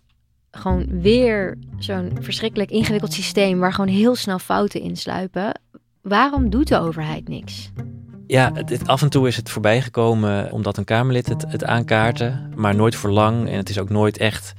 gewoon 0.52 1.02
weer 1.02 1.58
zo'n 1.80 2.12
verschrikkelijk 2.20 2.72
ingewikkeld 2.72 3.14
systeem 3.14 3.60
waar 3.60 3.74
gewoon 3.74 3.94
heel 3.94 4.16
snel 4.16 4.40
fouten 4.40 4.82
insluipen. 4.82 5.60
Waarom 6.02 6.50
doet 6.50 6.68
de 6.68 6.80
overheid 6.80 7.28
niks? 7.28 7.72
Ja, 8.32 8.52
het, 8.54 8.70
het- 8.70 8.88
af 8.88 9.02
en 9.02 9.10
toe 9.10 9.28
is 9.28 9.36
het 9.36 9.50
voorbijgekomen 9.50 10.52
omdat 10.52 10.78
een 10.78 10.84
Kamerlid 10.84 11.28
het, 11.28 11.46
het 11.48 11.64
aankaartte, 11.64 12.40
maar 12.56 12.76
nooit 12.76 12.96
voor 12.96 13.10
lang. 13.10 13.50
En 13.50 13.58
het 13.58 13.70
is 13.70 13.80
ook 13.80 13.90
nooit 13.90 14.18
echt 14.18 14.54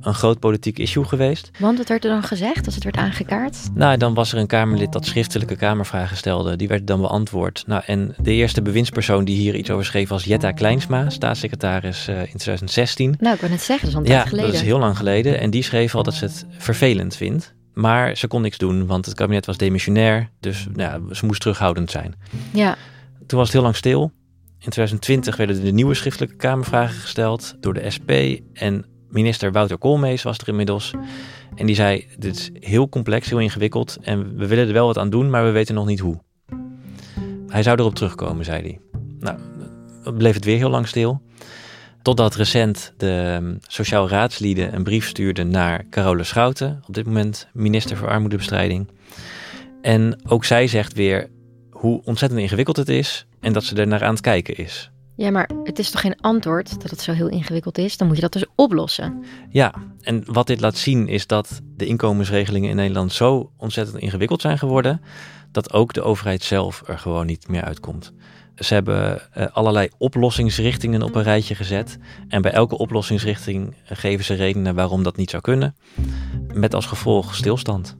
een 0.00 0.14
groot 0.14 0.38
politiek 0.38 0.78
issue 0.78 1.04
geweest. 1.04 1.50
Want 1.58 1.78
wat 1.78 1.88
werd 1.88 2.04
er 2.04 2.10
dan 2.10 2.22
gezegd 2.22 2.66
als 2.66 2.74
het 2.74 2.84
werd 2.84 2.96
aangekaart? 2.96 3.58
Nou, 3.74 3.96
dan 3.96 4.14
was 4.14 4.32
er 4.32 4.38
een 4.38 4.46
Kamerlid 4.46 4.92
dat 4.92 5.06
schriftelijke 5.06 5.56
Kamervragen 5.56 6.16
stelde. 6.16 6.56
Die 6.56 6.68
werd 6.68 6.86
dan 6.86 7.00
beantwoord. 7.00 7.62
Nou, 7.66 7.82
en 7.86 8.14
de 8.18 8.32
eerste 8.32 8.62
bewindspersoon 8.62 9.24
die 9.24 9.36
hier 9.36 9.54
iets 9.54 9.70
over 9.70 9.84
schreef 9.84 10.08
was 10.08 10.24
Jetta 10.24 10.52
Kleinsma, 10.52 11.10
staatssecretaris 11.10 12.08
eh, 12.08 12.14
in 12.20 12.24
2016. 12.36 13.14
Nou, 13.18 13.34
ik 13.34 13.40
wou 13.40 13.52
net 13.52 13.62
zeggen, 13.62 13.92
dat 13.92 14.02
is 14.04 14.10
al 14.10 14.16
Ja, 14.16 14.22
geleden. 14.24 14.46
dat 14.50 14.60
is 14.60 14.66
heel 14.66 14.78
lang 14.78 14.96
geleden. 14.96 15.40
En 15.40 15.50
die 15.50 15.62
schreef 15.62 15.94
al 15.94 16.02
dat 16.02 16.14
ze 16.14 16.24
het 16.24 16.46
vervelend 16.58 17.16
vindt. 17.16 17.54
Maar 17.74 18.16
ze 18.16 18.26
kon 18.26 18.42
niks 18.42 18.58
doen, 18.58 18.86
want 18.86 19.06
het 19.06 19.14
kabinet 19.14 19.46
was 19.46 19.56
demissionair. 19.56 20.28
Dus 20.40 20.66
nou 20.72 21.06
ja, 21.08 21.14
ze 21.14 21.26
moest 21.26 21.40
terughoudend 21.40 21.90
zijn. 21.90 22.14
Ja, 22.52 22.76
Toen 23.26 23.38
was 23.38 23.46
het 23.46 23.52
heel 23.52 23.62
lang 23.62 23.76
stil. 23.76 24.12
In 24.58 24.70
2020 24.70 25.36
werden 25.36 25.64
de 25.64 25.72
nieuwe 25.72 25.94
schriftelijke 25.94 26.36
Kamervragen 26.36 27.00
gesteld 27.00 27.56
door 27.60 27.74
de 27.74 27.90
SP. 27.96 28.10
En 28.52 28.84
minister 29.08 29.52
Wouter 29.52 29.78
Koolmees 29.78 30.22
was 30.22 30.38
er 30.38 30.48
inmiddels. 30.48 30.94
En 31.54 31.66
die 31.66 31.74
zei, 31.74 32.06
dit 32.18 32.36
is 32.36 32.50
heel 32.60 32.88
complex, 32.88 33.28
heel 33.28 33.38
ingewikkeld. 33.38 33.98
En 34.02 34.36
we 34.36 34.46
willen 34.46 34.66
er 34.66 34.72
wel 34.72 34.86
wat 34.86 34.98
aan 34.98 35.10
doen, 35.10 35.30
maar 35.30 35.44
we 35.44 35.50
weten 35.50 35.74
nog 35.74 35.86
niet 35.86 36.00
hoe. 36.00 36.20
Hij 37.48 37.62
zou 37.62 37.78
erop 37.78 37.94
terugkomen, 37.94 38.44
zei 38.44 38.62
hij. 38.62 38.80
Nou, 39.18 39.38
bleef 40.16 40.34
het 40.34 40.44
weer 40.44 40.56
heel 40.56 40.70
lang 40.70 40.88
stil. 40.88 41.22
Totdat 42.02 42.34
recent 42.34 42.92
de 42.96 43.38
um, 43.42 43.58
Sociaal 43.66 44.08
Raadslieden 44.08 44.74
een 44.74 44.82
brief 44.82 45.06
stuurden 45.06 45.48
naar 45.48 45.84
Carole 45.90 46.24
Schouten. 46.24 46.82
Op 46.86 46.94
dit 46.94 47.06
moment 47.06 47.48
minister 47.52 47.96
voor 47.96 48.08
Armoedebestrijding. 48.08 48.88
En 49.82 50.20
ook 50.28 50.44
zij 50.44 50.66
zegt 50.66 50.92
weer 50.92 51.30
hoe 51.84 52.00
ontzettend 52.04 52.40
ingewikkeld 52.40 52.76
het 52.76 52.88
is 52.88 53.26
en 53.40 53.52
dat 53.52 53.64
ze 53.64 53.74
er 53.74 53.86
naar 53.86 54.04
aan 54.04 54.10
het 54.10 54.20
kijken 54.20 54.56
is. 54.56 54.90
ja, 55.16 55.30
maar 55.30 55.50
het 55.64 55.78
is 55.78 55.90
toch 55.90 56.00
geen 56.00 56.20
antwoord 56.20 56.80
dat 56.80 56.90
het 56.90 57.00
zo 57.00 57.12
heel 57.12 57.28
ingewikkeld 57.28 57.78
is? 57.78 57.96
Dan 57.96 58.06
moet 58.06 58.16
je 58.16 58.22
dat 58.22 58.32
dus 58.32 58.46
oplossen. 58.54 59.24
Ja, 59.50 59.74
en 60.00 60.22
wat 60.26 60.46
dit 60.46 60.60
laat 60.60 60.76
zien 60.76 61.08
is 61.08 61.26
dat 61.26 61.60
de 61.76 61.86
inkomensregelingen 61.86 62.70
in 62.70 62.76
Nederland 62.76 63.12
zo 63.12 63.50
ontzettend 63.56 63.98
ingewikkeld 63.98 64.40
zijn 64.40 64.58
geworden, 64.58 65.00
dat 65.52 65.72
ook 65.72 65.92
de 65.92 66.02
overheid 66.02 66.42
zelf 66.42 66.82
er 66.86 66.98
gewoon 66.98 67.26
niet 67.26 67.48
meer 67.48 67.64
uitkomt. 67.64 68.12
Ze 68.54 68.74
hebben 68.74 69.22
uh, 69.38 69.46
allerlei 69.52 69.88
oplossingsrichtingen 69.98 71.02
op 71.02 71.14
een 71.14 71.22
rijtje 71.22 71.54
gezet. 71.54 71.98
En 72.28 72.42
bij 72.42 72.52
elke 72.52 72.78
oplossingsrichting 72.78 73.74
geven 73.84 74.24
ze 74.24 74.34
redenen 74.34 74.74
waarom 74.74 75.02
dat 75.02 75.16
niet 75.16 75.30
zou 75.30 75.42
kunnen. 75.42 75.76
Met 76.52 76.74
als 76.74 76.86
gevolg 76.86 77.34
stilstand. 77.34 77.96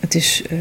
Het 0.00 0.14
is 0.14 0.42
uh, 0.50 0.58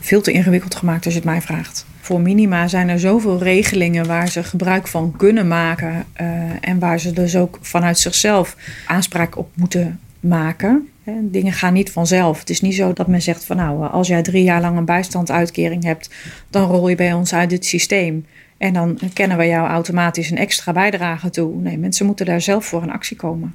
veel 0.00 0.20
te 0.20 0.32
ingewikkeld 0.32 0.74
gemaakt 0.74 1.04
als 1.04 1.14
je 1.14 1.20
het 1.20 1.28
mij 1.28 1.42
vraagt. 1.42 1.86
Voor 2.00 2.20
minima 2.20 2.68
zijn 2.68 2.88
er 2.88 3.00
zoveel 3.00 3.38
regelingen 3.38 4.06
waar 4.06 4.28
ze 4.28 4.42
gebruik 4.42 4.86
van 4.86 5.14
kunnen 5.16 5.48
maken. 5.48 6.04
Uh, 6.20 6.26
en 6.60 6.78
waar 6.78 7.00
ze 7.00 7.12
dus 7.12 7.36
ook 7.36 7.58
vanuit 7.60 7.98
zichzelf 7.98 8.56
aanspraak 8.86 9.36
op 9.36 9.50
moeten 9.54 10.00
maken. 10.20 10.88
Dingen 11.20 11.52
gaan 11.52 11.72
niet 11.72 11.90
vanzelf. 11.90 12.38
Het 12.38 12.50
is 12.50 12.60
niet 12.60 12.74
zo 12.74 12.92
dat 12.92 13.06
men 13.06 13.22
zegt 13.22 13.44
van 13.44 13.56
nou, 13.56 13.90
als 13.90 14.08
jij 14.08 14.22
drie 14.22 14.42
jaar 14.42 14.60
lang 14.60 14.76
een 14.76 14.84
bijstandsuitkering 14.84 15.84
hebt, 15.84 16.10
dan 16.50 16.70
rol 16.70 16.88
je 16.88 16.94
bij 16.94 17.12
ons 17.12 17.34
uit 17.34 17.50
dit 17.50 17.64
systeem. 17.64 18.26
En 18.58 18.72
dan 18.72 18.98
kennen 19.12 19.36
we 19.36 19.44
jou 19.44 19.68
automatisch 19.68 20.30
een 20.30 20.38
extra 20.38 20.72
bijdrage 20.72 21.30
toe. 21.30 21.54
Nee, 21.54 21.78
mensen 21.78 22.06
moeten 22.06 22.26
daar 22.26 22.40
zelf 22.40 22.64
voor 22.64 22.82
in 22.82 22.92
actie 22.92 23.16
komen. 23.16 23.54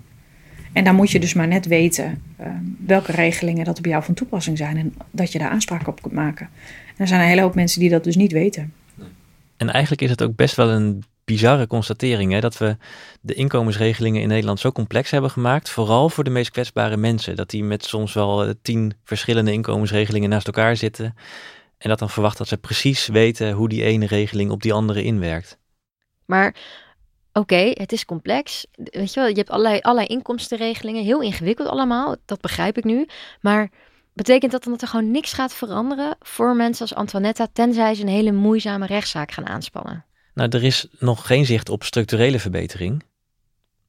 En 0.73 0.83
dan 0.83 0.95
moet 0.95 1.11
je 1.11 1.19
dus 1.19 1.33
maar 1.33 1.47
net 1.47 1.65
weten 1.65 2.21
uh, 2.41 2.47
welke 2.85 3.11
regelingen 3.11 3.65
dat 3.65 3.77
op 3.77 3.85
jou 3.85 4.03
van 4.03 4.13
toepassing 4.13 4.57
zijn 4.57 4.77
en 4.77 4.93
dat 5.11 5.31
je 5.31 5.39
daar 5.39 5.49
aanspraak 5.49 5.87
op 5.87 6.01
kunt 6.01 6.13
maken. 6.13 6.49
En 6.87 6.95
er 6.97 7.07
zijn 7.07 7.21
een 7.21 7.27
hele 7.27 7.41
hoop 7.41 7.55
mensen 7.55 7.79
die 7.79 7.89
dat 7.89 8.03
dus 8.03 8.15
niet 8.15 8.31
weten. 8.31 8.73
En 9.57 9.69
eigenlijk 9.69 10.01
is 10.01 10.09
het 10.09 10.23
ook 10.23 10.35
best 10.35 10.55
wel 10.55 10.69
een 10.69 11.03
bizarre 11.25 11.67
constatering 11.67 12.31
hè, 12.31 12.39
dat 12.39 12.57
we 12.57 12.77
de 13.21 13.33
inkomensregelingen 13.33 14.21
in 14.21 14.27
Nederland 14.27 14.59
zo 14.59 14.71
complex 14.71 15.11
hebben 15.11 15.31
gemaakt, 15.31 15.69
vooral 15.69 16.09
voor 16.09 16.23
de 16.23 16.29
meest 16.29 16.51
kwetsbare 16.51 16.97
mensen. 16.97 17.35
Dat 17.35 17.49
die 17.49 17.63
met 17.63 17.83
soms 17.83 18.13
wel 18.13 18.53
tien 18.61 18.93
verschillende 19.03 19.51
inkomensregelingen 19.51 20.29
naast 20.29 20.47
elkaar 20.47 20.75
zitten 20.75 21.15
en 21.83 21.89
dat 21.89 21.99
dan 21.99 22.09
verwacht 22.09 22.37
dat 22.37 22.47
ze 22.47 22.57
precies 22.57 23.07
weten 23.07 23.51
hoe 23.51 23.69
die 23.69 23.83
ene 23.83 24.05
regeling 24.05 24.51
op 24.51 24.61
die 24.61 24.73
andere 24.73 25.03
inwerkt. 25.03 25.57
Maar 26.25 26.55
oké, 27.33 27.71
het 27.73 27.91
is 27.91 28.05
complex. 28.05 28.65
Weet 28.75 29.13
je 29.13 29.19
wel, 29.19 29.29
je 29.29 29.35
hebt 29.35 29.49
allerlei, 29.49 29.79
allerlei 29.79 30.07
inkomstenregelingen, 30.07 31.03
heel 31.03 31.21
ingewikkeld 31.21 31.67
allemaal, 31.67 32.15
dat 32.25 32.41
begrijp 32.41 32.77
ik 32.77 32.83
nu. 32.83 33.07
Maar 33.41 33.69
betekent 34.13 34.51
dat 34.51 34.63
dan 34.63 34.71
dat 34.71 34.81
er 34.81 34.87
gewoon 34.87 35.11
niks 35.11 35.33
gaat 35.33 35.53
veranderen 35.53 36.15
voor 36.19 36.55
mensen 36.55 36.81
als 36.81 36.95
Antoinetta, 36.95 37.47
tenzij 37.53 37.95
ze 37.95 38.01
een 38.01 38.07
hele 38.07 38.31
moeizame 38.31 38.85
rechtszaak 38.85 39.31
gaan 39.31 39.47
aanspannen? 39.47 40.05
Nou, 40.33 40.49
er 40.49 40.63
is 40.63 40.87
nog 40.99 41.27
geen 41.27 41.45
zicht 41.45 41.69
op 41.69 41.83
structurele 41.83 42.39
verbetering. 42.39 43.03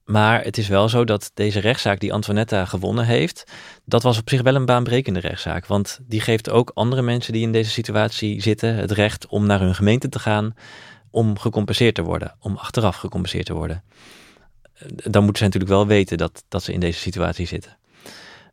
Maar 0.05 0.43
het 0.43 0.57
is 0.57 0.67
wel 0.67 0.89
zo 0.89 1.03
dat 1.03 1.31
deze 1.33 1.59
rechtszaak 1.59 1.99
die 1.99 2.13
Antoinetta 2.13 2.65
gewonnen 2.65 3.05
heeft, 3.05 3.51
dat 3.85 4.03
was 4.03 4.17
op 4.17 4.29
zich 4.29 4.41
wel 4.41 4.55
een 4.55 4.65
baanbrekende 4.65 5.19
rechtszaak. 5.19 5.65
Want 5.65 5.99
die 6.07 6.21
geeft 6.21 6.49
ook 6.49 6.71
andere 6.73 7.01
mensen 7.01 7.33
die 7.33 7.41
in 7.41 7.51
deze 7.51 7.69
situatie 7.69 8.41
zitten 8.41 8.75
het 8.75 8.91
recht 8.91 9.27
om 9.27 9.45
naar 9.45 9.59
hun 9.59 9.75
gemeente 9.75 10.09
te 10.09 10.19
gaan 10.19 10.53
om 11.15 11.39
gecompenseerd 11.39 11.95
te 11.95 12.01
worden, 12.01 12.35
om 12.39 12.55
achteraf 12.55 12.95
gecompenseerd 12.95 13.45
te 13.45 13.53
worden. 13.53 13.83
Dan 14.93 15.23
moeten 15.23 15.37
ze 15.37 15.43
natuurlijk 15.43 15.71
wel 15.73 15.87
weten 15.87 16.17
dat, 16.17 16.43
dat 16.47 16.63
ze 16.63 16.73
in 16.73 16.79
deze 16.79 16.99
situatie 16.99 17.47
zitten. 17.47 17.77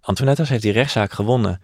Antoinetta 0.00 0.44
heeft 0.44 0.62
die 0.62 0.72
rechtszaak 0.72 1.12
gewonnen 1.12 1.60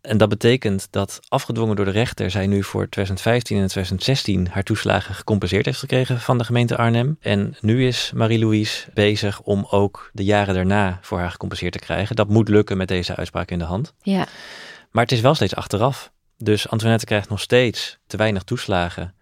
En 0.00 0.18
dat 0.18 0.28
betekent 0.28 0.88
dat 0.90 1.20
afgedwongen 1.28 1.76
door 1.76 1.84
de 1.84 1.90
rechter 1.90 2.30
zij 2.30 2.46
nu 2.46 2.62
voor 2.62 2.88
2015 2.88 3.56
en 3.56 3.66
2016 3.68 4.48
haar 4.48 4.62
toeslagen 4.62 5.14
gecompenseerd 5.14 5.64
heeft 5.64 5.78
gekregen 5.78 6.20
van 6.20 6.38
de 6.38 6.44
gemeente 6.44 6.76
Arnhem. 6.76 7.16
En 7.20 7.56
nu 7.60 7.86
is 7.86 8.12
Marie-Louise 8.14 8.86
bezig 8.94 9.40
om 9.40 9.66
ook 9.70 10.10
de 10.12 10.24
jaren 10.24 10.54
daarna 10.54 10.98
voor 11.02 11.18
haar 11.18 11.30
gecompenseerd 11.30 11.72
te 11.72 11.78
krijgen. 11.78 12.16
Dat 12.16 12.28
moet 12.28 12.48
lukken 12.48 12.76
met 12.76 12.88
deze 12.88 13.16
uitspraak 13.16 13.50
in 13.50 13.58
de 13.58 13.64
hand. 13.64 13.94
Ja. 14.02 14.26
Maar 14.90 15.02
het 15.02 15.12
is 15.12 15.20
wel 15.20 15.34
steeds 15.34 15.54
achteraf. 15.54 16.12
Dus 16.38 16.68
Antoinette 16.68 17.06
krijgt 17.06 17.28
nog 17.28 17.40
steeds 17.40 17.98
te 18.06 18.16
weinig 18.16 18.42
toeslagen. 18.42 19.15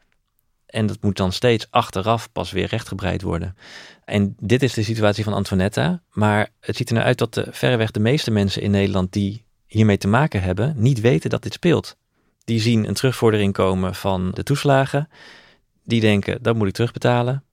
En 0.75 0.87
dat 0.87 1.03
moet 1.03 1.17
dan 1.17 1.33
steeds 1.33 1.67
achteraf 1.71 2.33
pas 2.33 2.53
weer 2.53 2.67
rechtgebreid 2.67 3.23
worden. 3.23 3.57
En 4.05 4.37
dit 4.41 4.63
is 4.63 4.73
de 4.73 4.83
situatie 4.83 5.25
van 5.25 5.33
Antoinette. 5.33 6.01
Maar 6.11 6.49
het 6.61 6.77
ziet 6.77 6.89
er 6.89 6.95
nou 6.95 7.07
uit 7.07 7.19
dat 7.19 7.35
de, 7.35 7.47
verreweg 7.51 7.91
de 7.91 8.01
meeste 8.01 8.31
mensen 8.31 8.63
in 8.63 8.71
Nederland 8.71 9.13
die 9.13 9.45
hiermee 9.67 9.99
te 9.99 10.09
maken 10.09 10.43
hebben, 10.43 10.75
niet 10.77 11.01
weten 11.01 11.31
dat 11.31 11.43
dit 11.43 11.53
speelt. 11.53 11.97
Die 12.45 12.61
zien 12.61 12.89
een 12.89 12.95
terugvordering 12.95 13.53
komen 13.53 13.95
van 13.95 14.31
de 14.31 14.43
toeslagen. 14.43 15.09
Die 15.85 16.01
denken, 16.01 16.43
dat 16.43 16.57
moet 16.57 16.69
ik 16.69 16.75
terugbetalen. 16.75 17.45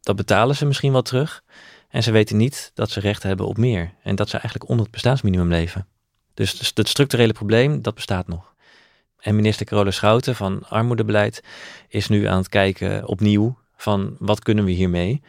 Dat 0.00 0.16
betalen 0.16 0.56
ze 0.56 0.66
misschien 0.66 0.92
wel 0.92 1.02
terug. 1.02 1.42
En 1.88 2.02
ze 2.02 2.10
weten 2.10 2.36
niet 2.36 2.70
dat 2.74 2.90
ze 2.90 3.00
recht 3.00 3.22
hebben 3.22 3.46
op 3.46 3.56
meer. 3.56 3.94
En 4.02 4.16
dat 4.16 4.28
ze 4.28 4.36
eigenlijk 4.36 4.68
onder 4.68 4.84
het 4.84 4.94
bestaansminimum 4.94 5.48
leven. 5.48 5.86
Dus 6.34 6.72
het 6.74 6.88
structurele 6.88 7.32
probleem, 7.32 7.82
dat 7.82 7.94
bestaat 7.94 8.28
nog. 8.28 8.54
En 9.18 9.36
minister 9.36 9.66
Carola 9.66 9.90
Schouten 9.90 10.34
van 10.34 10.62
Armoedebeleid 10.68 11.42
is 11.88 12.08
nu 12.08 12.24
aan 12.24 12.38
het 12.38 12.48
kijken 12.48 13.06
opnieuw 13.06 13.58
van 13.76 14.16
wat 14.18 14.42
kunnen 14.42 14.64
we 14.64 14.70
hiermee. 14.70 15.22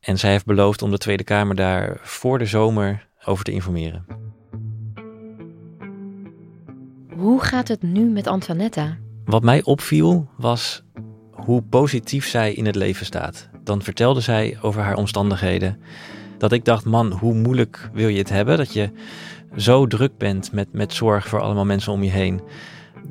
En 0.00 0.18
zij 0.18 0.30
heeft 0.30 0.46
beloofd 0.46 0.82
om 0.82 0.90
de 0.90 0.98
Tweede 0.98 1.24
Kamer 1.24 1.54
daar 1.54 1.98
voor 2.02 2.38
de 2.38 2.46
zomer 2.46 3.06
over 3.24 3.44
te 3.44 3.52
informeren. 3.52 4.06
Hoe 7.16 7.42
gaat 7.42 7.68
het 7.68 7.82
nu 7.82 8.04
met 8.04 8.26
Antoinette? 8.26 8.96
Wat 9.24 9.42
mij 9.42 9.62
opviel 9.64 10.28
was 10.36 10.82
hoe 11.30 11.62
positief 11.62 12.26
zij 12.26 12.52
in 12.52 12.66
het 12.66 12.74
leven 12.74 13.06
staat. 13.06 13.48
Dan 13.64 13.82
vertelde 13.82 14.20
zij 14.20 14.58
over 14.62 14.82
haar 14.82 14.96
omstandigheden. 14.96 15.80
Dat 16.38 16.52
ik 16.52 16.64
dacht, 16.64 16.84
man, 16.84 17.12
hoe 17.12 17.34
moeilijk 17.34 17.90
wil 17.92 18.08
je 18.08 18.18
het 18.18 18.28
hebben? 18.28 18.56
Dat 18.56 18.72
je 18.72 18.90
zo 19.56 19.86
druk 19.86 20.16
bent 20.16 20.52
met, 20.52 20.72
met 20.72 20.92
zorg 20.92 21.28
voor 21.28 21.40
allemaal 21.40 21.64
mensen 21.64 21.92
om 21.92 22.02
je 22.02 22.10
heen. 22.10 22.40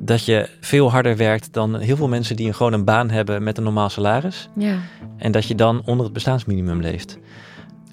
Dat 0.00 0.24
je 0.24 0.48
veel 0.60 0.90
harder 0.90 1.16
werkt 1.16 1.52
dan 1.52 1.78
heel 1.78 1.96
veel 1.96 2.08
mensen 2.08 2.36
die 2.36 2.46
een, 2.46 2.54
gewoon 2.54 2.72
een 2.72 2.84
baan 2.84 3.10
hebben 3.10 3.42
met 3.42 3.58
een 3.58 3.64
normaal 3.64 3.88
salaris. 3.88 4.48
Ja. 4.56 4.76
En 5.16 5.32
dat 5.32 5.46
je 5.46 5.54
dan 5.54 5.82
onder 5.84 6.04
het 6.04 6.14
bestaansminimum 6.14 6.80
leeft. 6.80 7.18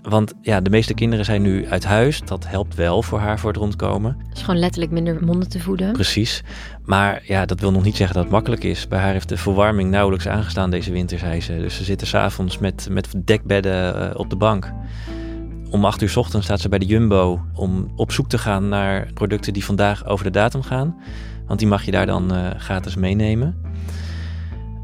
Want 0.10 0.34
ja, 0.42 0.62
de 0.62 0.70
meeste 0.70 0.94
kinderen 0.94 1.26
zijn 1.26 1.42
nu 1.42 1.68
uit 1.68 1.86
huis. 1.86 2.22
Dat 2.22 2.48
helpt 2.48 2.76
wel 2.76 3.04
voor 3.04 3.20
haar 3.20 3.40
voor 3.40 3.50
het 3.50 3.60
rondkomen. 3.60 4.18
Dus 4.30 4.42
gewoon 4.42 4.60
letterlijk 4.60 4.92
minder 4.92 5.24
monden 5.24 5.50
te 5.50 5.60
voeden. 5.60 5.92
Precies. 5.92 6.44
Maar 6.84 7.22
ja, 7.24 7.46
dat 7.46 7.60
wil 7.60 7.72
nog 7.72 7.84
niet 7.84 7.96
zeggen 7.96 8.16
dat 8.16 8.24
het 8.24 8.34
makkelijk 8.34 8.64
is. 8.64 8.88
Bij 8.88 9.00
haar 9.00 9.12
heeft 9.12 9.30
de 9.30 9.38
verwarming 9.38 9.90
nauwelijks 9.90 10.28
aangestaan 10.28 10.70
deze 10.70 10.92
winter, 10.92 11.20
zei 11.20 11.42
ze. 11.42 11.58
Dus 11.58 11.76
ze 11.76 11.84
zitten 11.84 12.08
s'avonds 12.08 12.58
met, 12.58 12.88
met 12.90 13.14
dekbedden 13.16 13.96
uh, 13.96 14.20
op 14.20 14.30
de 14.30 14.36
bank. 14.36 14.72
Om 15.70 15.86
acht 15.86 16.02
uur 16.02 16.10
s 16.10 16.18
ochtends 16.18 16.46
staat 16.46 16.60
ze 16.60 16.70
bij 16.70 16.80
de 16.80 16.86
Jumbo 16.86 17.42
om 17.54 17.92
op 17.96 18.12
zoek 18.12 18.30
te 18.30 18.38
gaan 18.38 18.70
naar 18.70 19.08
producten 19.14 19.54
die 19.54 19.66
vandaag 19.66 20.06
over 20.06 20.26
de 20.26 20.32
datum 20.32 20.62
gaan. 20.62 20.96
Want 21.48 21.60
die 21.60 21.68
mag 21.68 21.86
je 21.86 21.92
daar 21.92 22.06
dan 22.06 22.34
uh, 22.34 22.50
gratis 22.58 22.96
meenemen. 22.96 23.56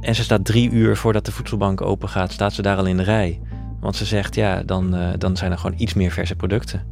En 0.02 0.16
ze 0.16 0.24
staat 0.24 0.46
drie 0.46 0.70
uur 0.70 0.98
voordat 0.98 1.26
de 1.26 1.32
voedselbank 1.32 1.82
open 1.82 2.10
gaat, 2.10 2.32
staat 2.32 2.54
ze 2.54 2.62
daar 2.62 2.78
al 2.78 2.86
in 2.86 2.98
de 2.98 3.04
rij. 3.04 3.40
Want 3.80 3.96
ze 3.96 4.06
zegt, 4.06 4.36
ja, 4.36 4.64
dan, 4.64 4.96
uh, 4.96 5.10
dan 5.18 5.38
zijn 5.38 5.52
er 5.52 5.58
gewoon 5.58 5.80
iets 5.80 5.94
meer 5.94 6.12
verse 6.12 6.36
producten. 6.36 6.84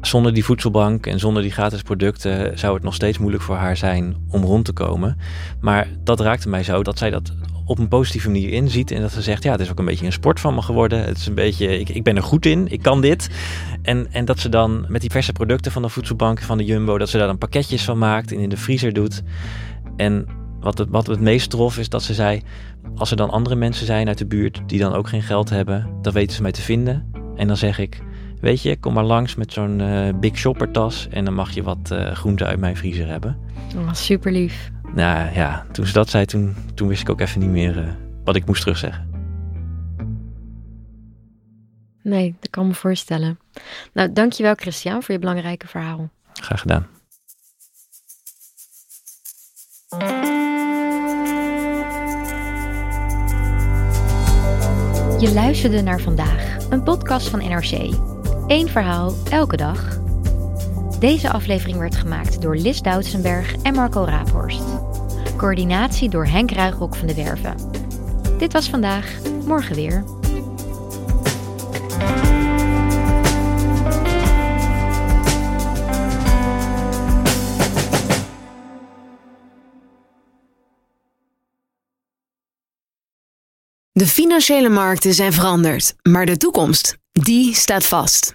Zonder 0.00 0.34
die 0.34 0.44
voedselbank 0.44 1.06
en 1.06 1.18
zonder 1.18 1.42
die 1.42 1.50
gratis 1.50 1.82
producten 1.82 2.58
zou 2.58 2.74
het 2.74 2.82
nog 2.82 2.94
steeds 2.94 3.18
moeilijk 3.18 3.42
voor 3.42 3.56
haar 3.56 3.76
zijn 3.76 4.16
om 4.28 4.42
rond 4.42 4.64
te 4.64 4.72
komen. 4.72 5.18
Maar 5.60 5.88
dat 6.02 6.20
raakte 6.20 6.48
mij 6.48 6.62
zo 6.62 6.82
dat 6.82 6.98
zij 6.98 7.10
dat 7.10 7.32
op 7.64 7.78
een 7.78 7.88
positieve 7.88 8.30
manier 8.30 8.50
inziet. 8.50 8.90
En 8.90 9.00
dat 9.00 9.12
ze 9.12 9.22
zegt, 9.22 9.42
ja, 9.42 9.52
het 9.52 9.60
is 9.60 9.70
ook 9.70 9.78
een 9.78 9.84
beetje 9.84 10.06
een 10.06 10.12
sport 10.12 10.40
van 10.40 10.54
me 10.54 10.62
geworden. 10.62 11.04
Het 11.04 11.16
is 11.16 11.26
een 11.26 11.34
beetje, 11.34 11.78
ik, 11.78 11.88
ik 11.88 12.02
ben 12.02 12.16
er 12.16 12.22
goed 12.22 12.46
in, 12.46 12.72
ik 12.72 12.82
kan 12.82 13.00
dit. 13.00 13.30
En, 13.82 14.12
en 14.12 14.24
dat 14.24 14.38
ze 14.38 14.48
dan 14.48 14.84
met 14.88 15.00
die 15.00 15.10
verse 15.10 15.32
producten 15.32 15.72
van 15.72 15.82
de 15.82 15.88
voedselbank, 15.88 16.40
van 16.40 16.58
de 16.58 16.64
Jumbo, 16.64 16.98
dat 16.98 17.08
ze 17.08 17.18
daar 17.18 17.26
dan 17.26 17.38
pakketjes 17.38 17.84
van 17.84 17.98
maakt 17.98 18.32
en 18.32 18.38
in 18.38 18.48
de 18.48 18.56
vriezer 18.56 18.92
doet. 18.92 19.22
En 19.96 20.26
wat 20.60 20.78
het, 20.78 20.88
wat 20.90 21.06
het 21.06 21.20
meest 21.20 21.50
trof 21.50 21.78
is 21.78 21.88
dat 21.88 22.02
ze 22.02 22.14
zei, 22.14 22.42
als 22.96 23.10
er 23.10 23.16
dan 23.16 23.30
andere 23.30 23.54
mensen 23.54 23.86
zijn 23.86 24.08
uit 24.08 24.18
de 24.18 24.26
buurt 24.26 24.62
die 24.66 24.78
dan 24.78 24.94
ook 24.94 25.08
geen 25.08 25.22
geld 25.22 25.50
hebben, 25.50 25.86
dan 26.02 26.12
weten 26.12 26.36
ze 26.36 26.42
mij 26.42 26.52
te 26.52 26.62
vinden. 26.62 27.12
En 27.36 27.46
dan 27.46 27.56
zeg 27.56 27.78
ik, 27.78 28.02
weet 28.40 28.62
je, 28.62 28.76
kom 28.76 28.92
maar 28.92 29.04
langs 29.04 29.34
met 29.34 29.52
zo'n 29.52 29.80
uh, 29.80 30.08
Big 30.20 30.38
Shopper 30.38 30.70
tas 30.70 31.08
en 31.10 31.24
dan 31.24 31.34
mag 31.34 31.54
je 31.54 31.62
wat 31.62 31.90
uh, 31.92 32.12
groenten 32.12 32.46
uit 32.46 32.60
mijn 32.60 32.76
vriezer 32.76 33.08
hebben. 33.08 33.36
Oh, 33.76 33.92
super 33.92 34.32
lief. 34.32 34.72
Nou 34.94 35.34
ja, 35.34 35.66
toen 35.72 35.86
ze 35.86 35.92
dat 35.92 36.10
zei, 36.10 36.24
toen, 36.24 36.56
toen 36.74 36.88
wist 36.88 37.00
ik 37.00 37.10
ook 37.10 37.20
even 37.20 37.40
niet 37.40 37.50
meer 37.50 37.76
uh, 37.76 37.88
wat 38.24 38.36
ik 38.36 38.46
moest 38.46 38.60
terugzeggen. 38.60 39.12
Nee, 42.02 42.34
dat 42.40 42.50
kan 42.50 42.66
me 42.66 42.74
voorstellen. 42.74 43.38
Nou, 43.92 44.12
dankjewel 44.12 44.54
Christian 44.54 45.02
voor 45.02 45.14
je 45.14 45.20
belangrijke 45.20 45.66
verhaal. 45.66 46.10
Graag 46.32 46.60
gedaan. 46.60 46.86
Je 55.18 55.32
luisterde 55.34 55.82
naar 55.82 56.00
vandaag, 56.00 56.56
een 56.70 56.82
podcast 56.82 57.28
van 57.28 57.38
NRC. 57.38 57.94
Eén 58.46 58.68
verhaal, 58.68 59.14
elke 59.30 59.56
dag. 59.56 60.03
Deze 60.98 61.30
aflevering 61.30 61.78
werd 61.78 61.96
gemaakt 61.96 62.42
door 62.42 62.56
Lis 62.56 62.80
Doutsenberg 62.82 63.54
en 63.62 63.74
Marco 63.74 64.04
Raaphorst. 64.04 64.62
Coördinatie 65.36 66.08
door 66.08 66.26
Henk 66.26 66.50
Ruigrok 66.50 66.96
van 66.96 67.06
de 67.06 67.14
Werven. 67.14 67.54
Dit 68.38 68.52
was 68.52 68.68
vandaag, 68.68 69.18
morgen 69.46 69.74
weer. 69.74 70.04
De 83.92 84.06
financiële 84.06 84.68
markten 84.68 85.14
zijn 85.14 85.32
veranderd, 85.32 85.94
maar 86.02 86.26
de 86.26 86.36
toekomst, 86.36 86.96
die 87.12 87.54
staat 87.54 87.86
vast. 87.86 88.34